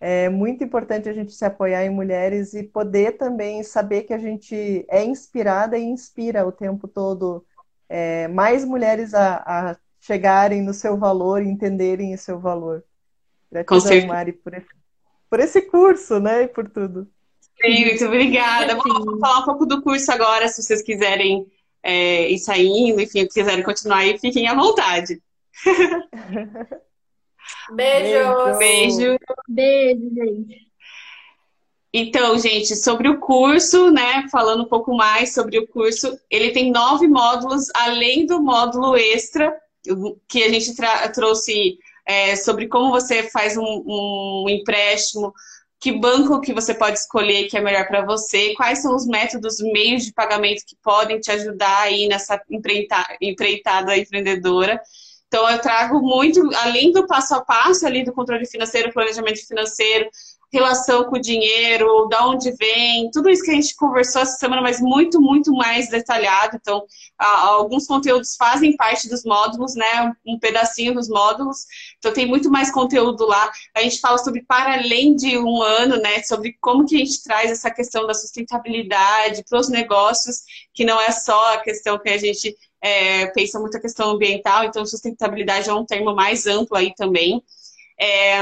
[0.02, 4.18] É muito importante a gente se apoiar em mulheres e poder também saber que a
[4.18, 7.46] gente é inspirada e inspira o tempo todo
[7.88, 12.84] é, mais mulheres a, a, chegarem no seu valor e entenderem o seu valor.
[13.52, 14.68] Gratidão, Mari, por esse,
[15.30, 17.08] por esse curso, né, e por tudo.
[17.62, 18.76] Sim, muito obrigada.
[18.76, 21.46] Vou falar um pouco do curso agora, se vocês quiserem
[21.84, 25.22] é, ir saindo, enfim, quiserem continuar aí, fiquem à vontade.
[27.74, 28.58] Beijo.
[28.58, 29.18] Beijo.
[29.48, 30.70] Beijo, gente.
[31.92, 34.28] Então, gente, sobre o curso, né?
[34.32, 39.56] Falando um pouco mais sobre o curso, ele tem nove módulos, além do módulo extra,
[40.28, 40.76] que a gente
[41.14, 45.32] trouxe é, sobre como você faz um, um, empréstimo,
[45.80, 49.60] que banco que você pode escolher que é melhor para você, quais são os métodos,
[49.60, 54.82] meios de pagamento que podem te ajudar aí nessa empreitada empreendedora.
[55.28, 60.10] Então, eu trago muito, além do passo a passo ali do controle financeiro, planejamento financeiro,
[60.52, 64.62] relação com o dinheiro, da onde vem, tudo isso que a gente conversou essa semana,
[64.62, 66.58] mas muito, muito mais detalhado.
[66.60, 66.86] Então,
[67.18, 70.12] alguns conteúdos fazem parte dos módulos, né?
[70.26, 71.66] Um pedacinho dos módulos.
[71.98, 73.52] Então, tem muito mais conteúdo lá.
[73.76, 76.24] A gente fala sobre para além de um ano, né?
[76.24, 80.42] Sobre como que a gente traz essa questão da sustentabilidade para os negócios,
[80.74, 84.64] que não é só a questão que a gente é, pensa muito a questão ambiental,
[84.64, 87.44] então sustentabilidade é um termo mais amplo aí também.
[88.00, 88.42] É,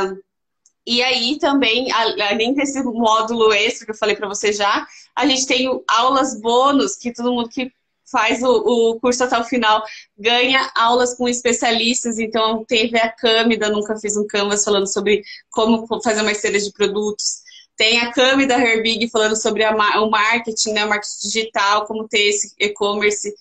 [0.88, 5.46] e aí também, além desse módulo extra que eu falei para você já, a gente
[5.46, 7.70] tem aulas bônus, que todo mundo que
[8.10, 9.84] faz o, o, curso até o final
[10.18, 12.18] ganha aulas com especialistas.
[12.20, 16.72] Então, teve a Câmida, nunca fiz um Canvas falando sobre como fazer uma esteira de
[16.72, 17.42] produtos.
[17.76, 22.08] Tem a Cami da Herbig falando sobre a, o marketing, né, o marketing digital, como
[22.08, 23.36] ter esse e-commerce.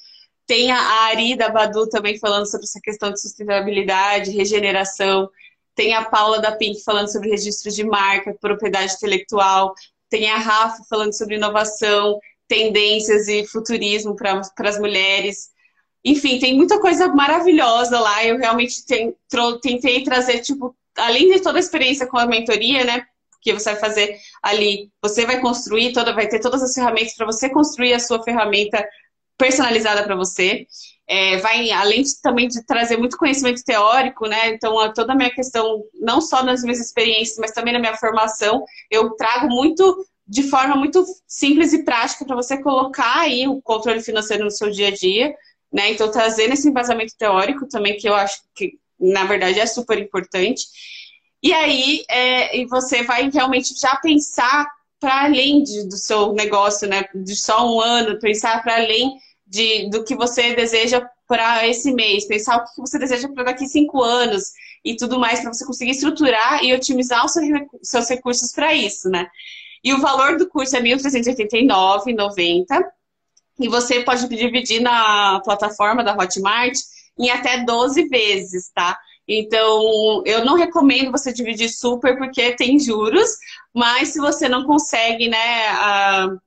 [0.48, 5.30] Tem a Ari da Badu também falando sobre essa questão de sustentabilidade, regeneração.
[5.76, 9.74] Tem a Paula da Pink falando sobre registro de marca, propriedade intelectual.
[10.10, 12.18] Tem a Rafa falando sobre inovação,
[12.48, 15.50] tendências e futurismo para as mulheres.
[16.04, 18.24] Enfim, tem muita coisa maravilhosa lá.
[18.24, 18.84] Eu realmente
[19.60, 23.04] tentei trazer, tipo, além de toda a experiência com a mentoria, né?
[23.42, 27.26] Que você vai fazer ali, você vai construir toda, vai ter todas as ferramentas para
[27.26, 28.82] você construir a sua ferramenta
[29.36, 30.66] personalizada para você.
[31.08, 34.48] É, vai além de, também de trazer muito conhecimento teórico, né?
[34.48, 38.64] Então, toda a minha questão, não só nas minhas experiências, mas também na minha formação,
[38.90, 44.02] eu trago muito de forma muito simples e prática para você colocar aí o controle
[44.02, 45.32] financeiro no seu dia a dia,
[45.72, 45.92] né?
[45.92, 50.64] Então, trazendo esse embasamento teórico também, que eu acho que, na verdade, é super importante.
[51.42, 54.66] E aí, é, e você vai realmente já pensar
[54.98, 57.04] para além de, do seu negócio, né?
[57.14, 59.16] De só um ano, pensar para além
[59.46, 63.66] de, do que você deseja para esse mês, pensar o que você deseja para daqui
[63.66, 64.52] cinco anos
[64.84, 67.34] e tudo mais, para você conseguir estruturar e otimizar os
[67.82, 69.28] seus recursos para isso, né?
[69.82, 72.66] E o valor do curso é R$ 1.389,90
[73.58, 76.76] e você pode dividir na plataforma da Hotmart
[77.18, 78.98] em até 12 vezes, tá?
[79.28, 83.28] Então, eu não recomendo você dividir super porque tem juros,
[83.74, 86.40] mas se você não consegue, né, uh,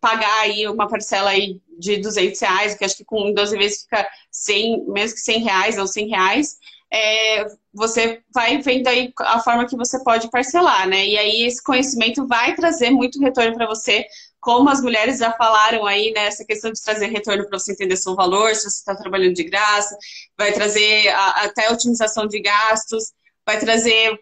[0.00, 4.06] pagar aí uma parcela aí de 200 reais, que acho que com 12 vezes fica
[4.30, 6.56] 100, mesmo que 100 reais ou 100 reais,
[6.92, 11.06] é, você vai vendo aí a forma que você pode parcelar, né?
[11.06, 14.04] E aí esse conhecimento vai trazer muito retorno para você,
[14.40, 16.26] como as mulheres já falaram aí, né?
[16.26, 19.44] Essa questão de trazer retorno para você entender seu valor, se você está trabalhando de
[19.44, 19.96] graça,
[20.36, 23.12] vai trazer a, até otimização de gastos,
[23.46, 24.18] vai trazer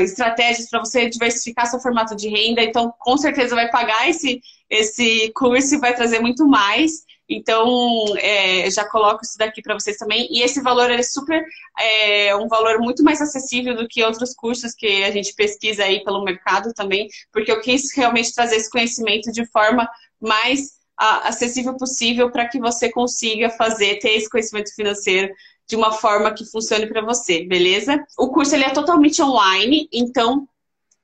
[0.00, 2.62] estratégias para você diversificar seu formato de renda.
[2.62, 7.04] Então, com certeza vai pagar esse, esse curso e vai trazer muito mais.
[7.28, 10.28] Então, é, já coloco isso daqui para vocês também.
[10.30, 11.44] E esse valor é super,
[11.78, 16.02] é um valor muito mais acessível do que outros cursos que a gente pesquisa aí
[16.04, 19.88] pelo mercado também, porque eu quis realmente trazer esse conhecimento de forma
[20.20, 25.32] mais acessível possível para que você consiga fazer, ter esse conhecimento financeiro
[25.66, 28.04] de uma forma que funcione para você, beleza?
[28.18, 30.46] O curso ele é totalmente online, então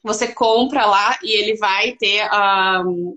[0.03, 2.29] você compra lá e ele vai ter,
[2.85, 3.17] um,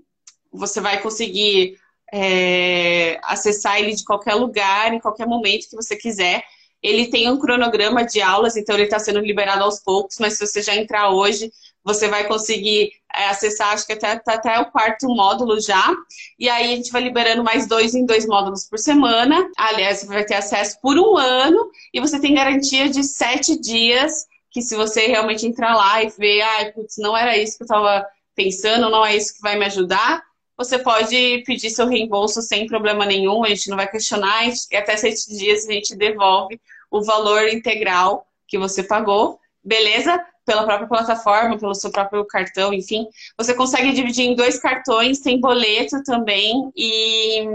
[0.52, 1.78] você vai conseguir
[2.12, 6.44] é, acessar ele de qualquer lugar, em qualquer momento que você quiser.
[6.82, 10.46] Ele tem um cronograma de aulas, então ele está sendo liberado aos poucos, mas se
[10.46, 11.52] você já entrar hoje,
[11.84, 15.94] você vai conseguir é, acessar, acho que até, tá até o quarto módulo já.
[16.38, 19.50] E aí a gente vai liberando mais dois em dois módulos por semana.
[19.56, 24.12] Aliás, você vai ter acesso por um ano e você tem garantia de sete dias,
[24.50, 27.66] que se você realmente entrar lá e ver, ah, putz, não era isso que eu
[27.66, 30.22] estava pensando, não é isso que vai me ajudar,
[30.56, 34.96] você pode pedir seu reembolso sem problema nenhum, a gente não vai questionar, e até
[34.96, 36.60] sete dias a gente devolve
[36.90, 40.22] o valor integral que você pagou, beleza?
[40.44, 43.06] Pela própria plataforma, pelo seu próprio cartão, enfim.
[43.38, 47.46] Você consegue dividir em dois cartões, tem boleto também, e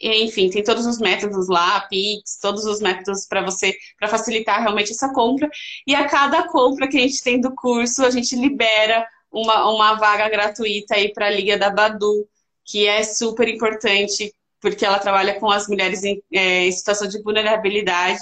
[0.00, 4.92] enfim, tem todos os métodos lá, Pix, todos os métodos para você, para facilitar realmente
[4.92, 5.48] essa compra.
[5.86, 9.94] E a cada compra que a gente tem do curso, a gente libera uma, uma
[9.94, 12.28] vaga gratuita aí para a Liga da Badu,
[12.64, 17.22] que é super importante, porque ela trabalha com as mulheres em, é, em situação de
[17.22, 18.20] vulnerabilidade,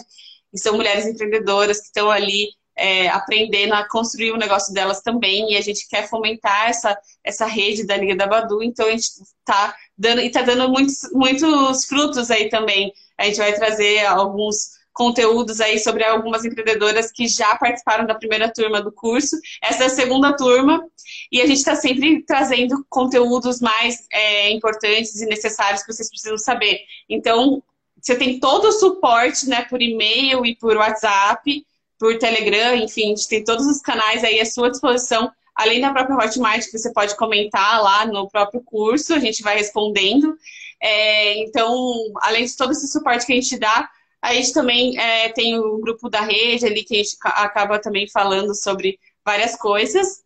[0.53, 5.53] e são mulheres empreendedoras que estão ali é, aprendendo a construir o negócio delas também,
[5.53, 9.05] e a gente quer fomentar essa, essa rede da Liga da Badu, então a gente
[9.05, 12.93] está dando, e está dando muitos, muitos frutos aí também.
[13.19, 18.51] A gente vai trazer alguns conteúdos aí sobre algumas empreendedoras que já participaram da primeira
[18.51, 19.37] turma do curso.
[19.61, 20.87] Essa é a segunda turma
[21.31, 26.39] e a gente está sempre trazendo conteúdos mais é, importantes e necessários que vocês precisam
[26.39, 26.79] saber.
[27.09, 27.63] Então,
[28.01, 31.65] você tem todo o suporte né, por e-mail e por WhatsApp,
[31.99, 35.93] por Telegram, enfim, a gente tem todos os canais aí à sua disposição além da
[35.93, 40.37] própria Hotmart, que você pode comentar lá no próprio curso, a gente vai respondendo.
[40.83, 41.73] É, então,
[42.21, 43.89] além de todo esse suporte que a gente dá,
[44.21, 48.09] a gente também é, tem o grupo da rede ali, que a gente acaba também
[48.09, 50.25] falando sobre várias coisas.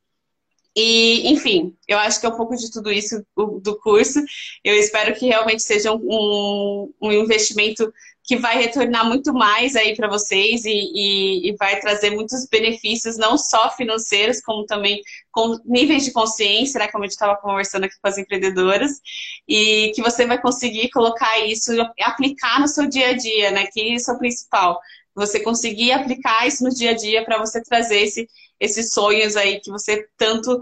[0.74, 4.20] E, enfim, eu acho que é um pouco de tudo isso do curso.
[4.62, 7.92] Eu espero que realmente seja um, um investimento
[8.28, 13.16] que vai retornar muito mais aí para vocês e, e, e, vai trazer muitos benefícios,
[13.16, 15.00] não só financeiros, como também
[15.32, 19.00] com níveis de consciência, né, como a gente estava conversando aqui com as empreendedoras,
[19.48, 21.72] e que você vai conseguir colocar isso,
[22.02, 24.78] aplicar no seu dia a dia, né, que isso é o principal.
[25.14, 28.28] Você conseguir aplicar isso no dia a dia para você trazer esse,
[28.60, 30.60] esses sonhos aí que você tanto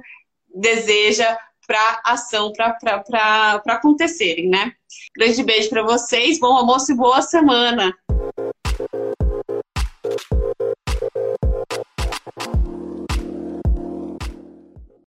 [0.54, 1.36] deseja
[1.66, 4.72] para ação, para acontecerem, né?
[5.16, 7.92] Grande beijo para vocês, bom almoço e boa semana!